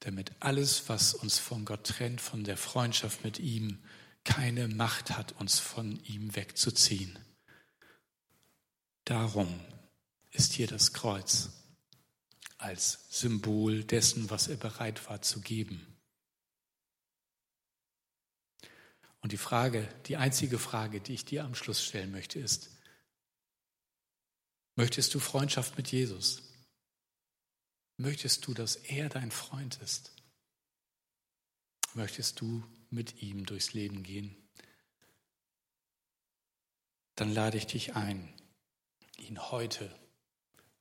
damit 0.00 0.32
alles, 0.40 0.88
was 0.88 1.14
uns 1.14 1.38
von 1.38 1.64
Gott 1.64 1.84
trennt, 1.84 2.20
von 2.20 2.44
der 2.44 2.56
Freundschaft 2.56 3.24
mit 3.24 3.38
ihm, 3.38 3.82
keine 4.24 4.68
Macht 4.68 5.16
hat, 5.16 5.32
uns 5.32 5.58
von 5.58 6.02
ihm 6.04 6.34
wegzuziehen. 6.36 7.18
Darum 9.04 9.60
ist 10.30 10.52
hier 10.52 10.66
das 10.66 10.92
Kreuz 10.92 11.50
als 12.58 13.06
Symbol 13.10 13.84
dessen, 13.84 14.30
was 14.30 14.48
er 14.48 14.56
bereit 14.56 15.08
war 15.08 15.22
zu 15.22 15.40
geben. 15.40 15.86
Und 19.20 19.32
die 19.32 19.38
Frage, 19.38 19.88
die 20.06 20.16
einzige 20.16 20.58
Frage, 20.58 21.00
die 21.00 21.14
ich 21.14 21.24
dir 21.24 21.44
am 21.44 21.54
Schluss 21.54 21.84
stellen 21.84 22.10
möchte, 22.10 22.38
ist, 22.38 22.70
Möchtest 24.78 25.12
du 25.12 25.18
Freundschaft 25.18 25.76
mit 25.76 25.90
Jesus? 25.90 26.40
Möchtest 27.96 28.46
du, 28.46 28.54
dass 28.54 28.76
er 28.76 29.08
dein 29.08 29.32
Freund 29.32 29.76
ist? 29.82 30.12
Möchtest 31.94 32.40
du 32.40 32.62
mit 32.88 33.20
ihm 33.20 33.44
durchs 33.44 33.72
Leben 33.72 34.04
gehen? 34.04 34.36
Dann 37.16 37.34
lade 37.34 37.56
ich 37.58 37.66
dich 37.66 37.96
ein, 37.96 38.32
ihn 39.16 39.50
heute 39.50 39.92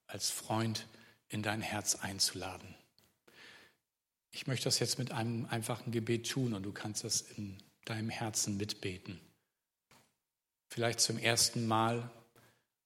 als 0.06 0.30
Freund 0.30 0.86
in 1.28 1.42
dein 1.42 1.62
Herz 1.62 1.96
einzuladen. 1.96 2.76
Ich 4.30 4.46
möchte 4.46 4.66
das 4.66 4.78
jetzt 4.78 5.00
mit 5.00 5.12
einem 5.12 5.48
einfachen 5.48 5.92
Gebet 5.92 6.30
tun 6.30 6.54
und 6.54 6.62
du 6.62 6.72
kannst 6.72 7.04
das 7.04 7.22
in 7.22 7.58
deinem 7.86 8.12
Herzen 8.12 8.58
mitbeten. 8.58 9.20
Vielleicht 10.70 11.00
zum 11.00 11.18
ersten 11.18 11.66
Mal 11.66 12.12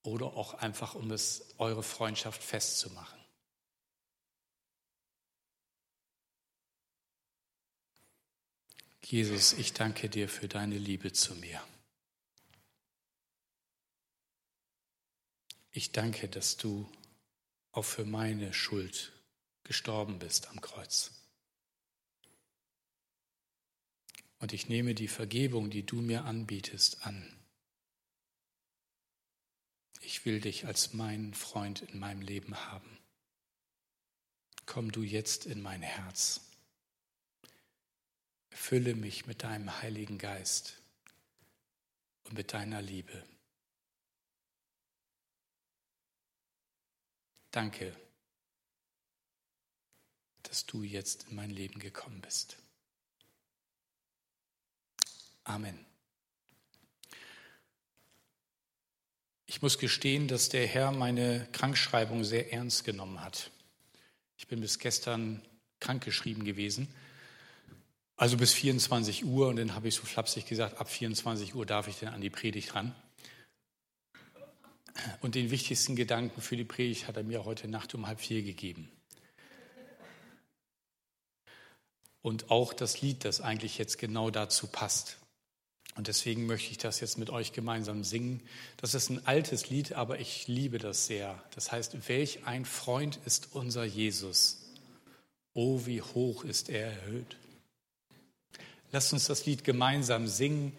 oder 0.03 0.27
auch 0.27 0.55
einfach, 0.55 0.95
um 0.95 1.11
es 1.11 1.53
eure 1.57 1.83
Freundschaft 1.83 2.41
festzumachen. 2.41 3.19
Jesus, 9.03 9.53
ich 9.53 9.73
danke 9.73 10.09
dir 10.09 10.29
für 10.29 10.47
deine 10.47 10.77
Liebe 10.77 11.11
zu 11.11 11.35
mir. 11.35 11.61
Ich 15.71 15.91
danke, 15.91 16.29
dass 16.29 16.57
du 16.57 16.89
auch 17.71 17.83
für 17.83 18.05
meine 18.05 18.53
Schuld 18.53 19.11
gestorben 19.63 20.19
bist 20.19 20.49
am 20.49 20.61
Kreuz. 20.61 21.11
Und 24.39 24.53
ich 24.53 24.69
nehme 24.69 24.95
die 24.95 25.07
Vergebung, 25.07 25.69
die 25.69 25.85
du 25.85 25.97
mir 26.01 26.25
anbietest, 26.25 27.05
an. 27.05 27.40
Ich 30.01 30.25
will 30.25 30.41
dich 30.41 30.65
als 30.65 30.93
meinen 30.93 31.33
Freund 31.33 31.81
in 31.81 31.99
meinem 31.99 32.21
Leben 32.21 32.55
haben. 32.55 32.97
Komm 34.65 34.91
du 34.91 35.03
jetzt 35.03 35.45
in 35.45 35.61
mein 35.61 35.81
Herz. 35.81 36.41
Erfülle 38.49 38.95
mich 38.95 39.25
mit 39.25 39.43
deinem 39.43 39.81
Heiligen 39.81 40.17
Geist 40.17 40.81
und 42.23 42.33
mit 42.33 42.53
deiner 42.53 42.81
Liebe. 42.81 43.25
Danke, 47.51 47.95
dass 50.43 50.65
du 50.65 50.83
jetzt 50.83 51.27
in 51.29 51.35
mein 51.35 51.49
Leben 51.49 51.79
gekommen 51.79 52.21
bist. 52.21 52.57
Amen. 55.43 55.90
Ich 59.51 59.61
muss 59.61 59.77
gestehen, 59.77 60.29
dass 60.29 60.47
der 60.47 60.65
Herr 60.65 60.93
meine 60.93 61.45
Krankschreibung 61.51 62.23
sehr 62.23 62.53
ernst 62.53 62.85
genommen 62.85 63.21
hat. 63.21 63.51
Ich 64.37 64.47
bin 64.47 64.61
bis 64.61 64.79
gestern 64.79 65.41
krankgeschrieben 65.81 66.45
gewesen, 66.45 66.87
also 68.15 68.37
bis 68.37 68.53
24 68.53 69.25
Uhr 69.25 69.49
und 69.49 69.57
dann 69.57 69.75
habe 69.75 69.89
ich 69.89 69.95
so 69.95 70.03
flapsig 70.03 70.45
gesagt, 70.45 70.79
ab 70.79 70.89
24 70.89 71.53
Uhr 71.53 71.65
darf 71.65 71.89
ich 71.89 71.99
dann 71.99 72.13
an 72.13 72.21
die 72.21 72.29
Predigt 72.29 72.75
ran. 72.75 72.95
Und 75.19 75.35
den 75.35 75.51
wichtigsten 75.51 75.97
Gedanken 75.97 76.41
für 76.41 76.55
die 76.55 76.63
Predigt 76.63 77.09
hat 77.09 77.17
er 77.17 77.23
mir 77.23 77.43
heute 77.43 77.67
Nacht 77.67 77.93
um 77.93 78.07
halb 78.07 78.21
vier 78.21 78.43
gegeben. 78.43 78.89
Und 82.21 82.51
auch 82.51 82.71
das 82.71 83.01
Lied, 83.01 83.25
das 83.25 83.41
eigentlich 83.41 83.77
jetzt 83.77 83.97
genau 83.97 84.29
dazu 84.29 84.67
passt. 84.67 85.17
Und 85.95 86.07
deswegen 86.07 86.45
möchte 86.45 86.71
ich 86.71 86.77
das 86.77 86.99
jetzt 87.01 87.17
mit 87.17 87.29
euch 87.29 87.51
gemeinsam 87.51 88.03
singen. 88.03 88.41
Das 88.77 88.93
ist 88.93 89.09
ein 89.09 89.25
altes 89.27 89.69
Lied, 89.69 89.93
aber 89.93 90.19
ich 90.19 90.47
liebe 90.47 90.77
das 90.77 91.05
sehr. 91.05 91.41
Das 91.53 91.71
heißt, 91.71 92.07
welch 92.07 92.45
ein 92.45 92.65
Freund 92.65 93.19
ist 93.25 93.49
unser 93.51 93.83
Jesus. 93.83 94.57
Oh, 95.53 95.81
wie 95.85 96.01
hoch 96.01 96.45
ist 96.45 96.69
er 96.69 96.87
erhöht. 96.91 97.35
Lasst 98.91 99.11
uns 99.11 99.27
das 99.27 99.45
Lied 99.45 99.63
gemeinsam 99.63 100.27
singen. 100.27 100.73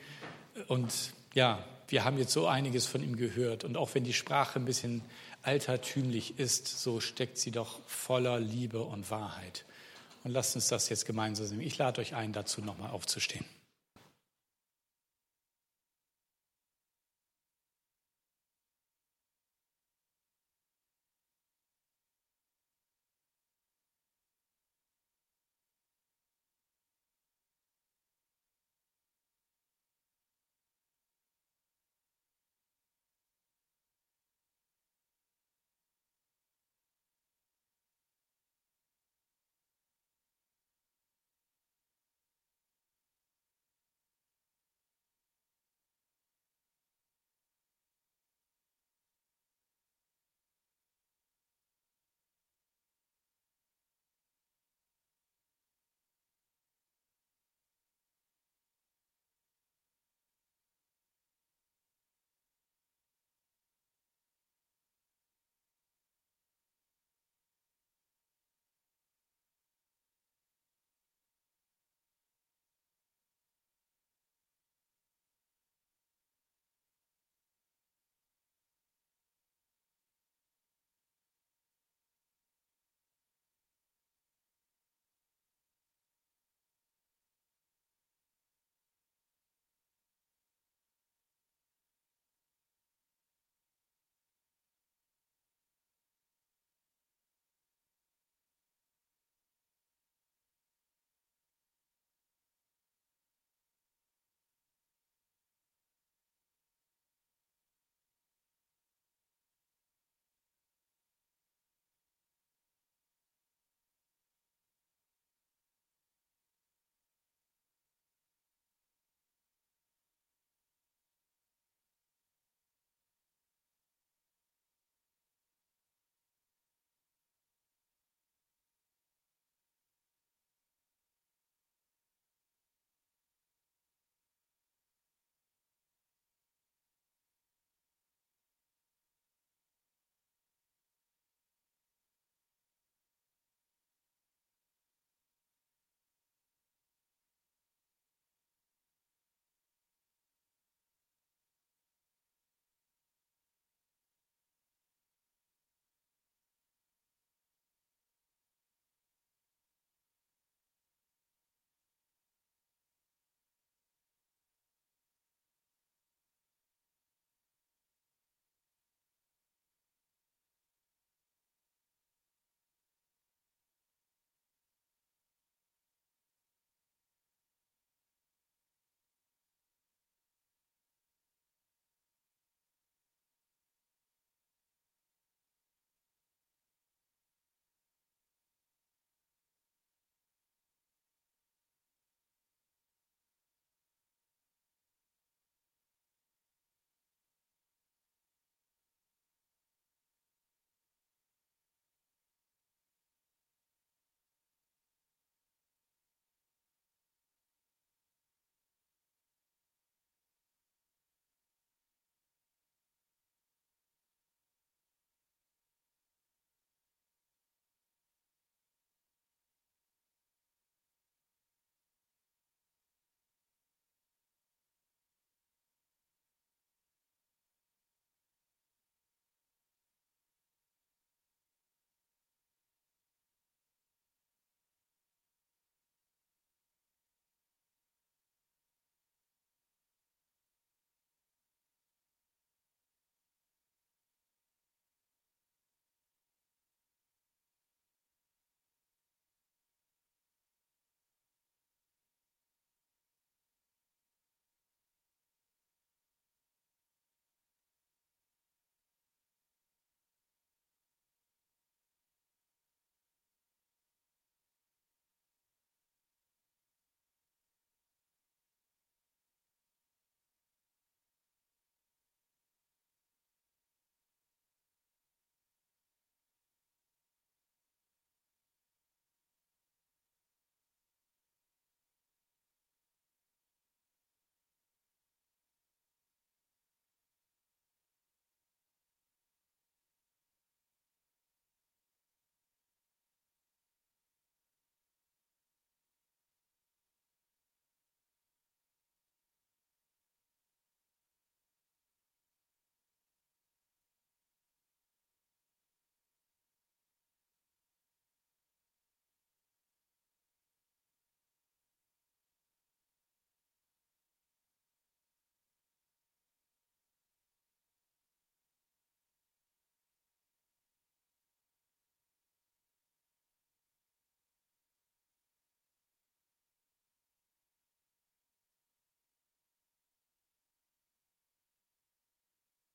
Und 0.68 1.12
ja, 1.34 1.64
wir 1.88 2.04
haben 2.04 2.16
jetzt 2.18 2.32
so 2.32 2.46
einiges 2.46 2.86
von 2.86 3.02
ihm 3.02 3.16
gehört. 3.16 3.64
Und 3.64 3.76
auch 3.76 3.94
wenn 3.94 4.04
die 4.04 4.14
Sprache 4.14 4.58
ein 4.58 4.64
bisschen 4.64 5.02
altertümlich 5.42 6.38
ist, 6.38 6.66
so 6.66 7.00
steckt 7.00 7.36
sie 7.36 7.50
doch 7.50 7.80
voller 7.86 8.40
Liebe 8.40 8.80
und 8.80 9.10
Wahrheit. 9.10 9.66
Und 10.24 10.30
lasst 10.30 10.54
uns 10.54 10.68
das 10.68 10.88
jetzt 10.88 11.04
gemeinsam 11.04 11.46
singen. 11.46 11.60
Ich 11.60 11.76
lade 11.76 12.00
euch 12.00 12.14
ein, 12.14 12.32
dazu 12.32 12.62
nochmal 12.62 12.90
aufzustehen. 12.90 13.44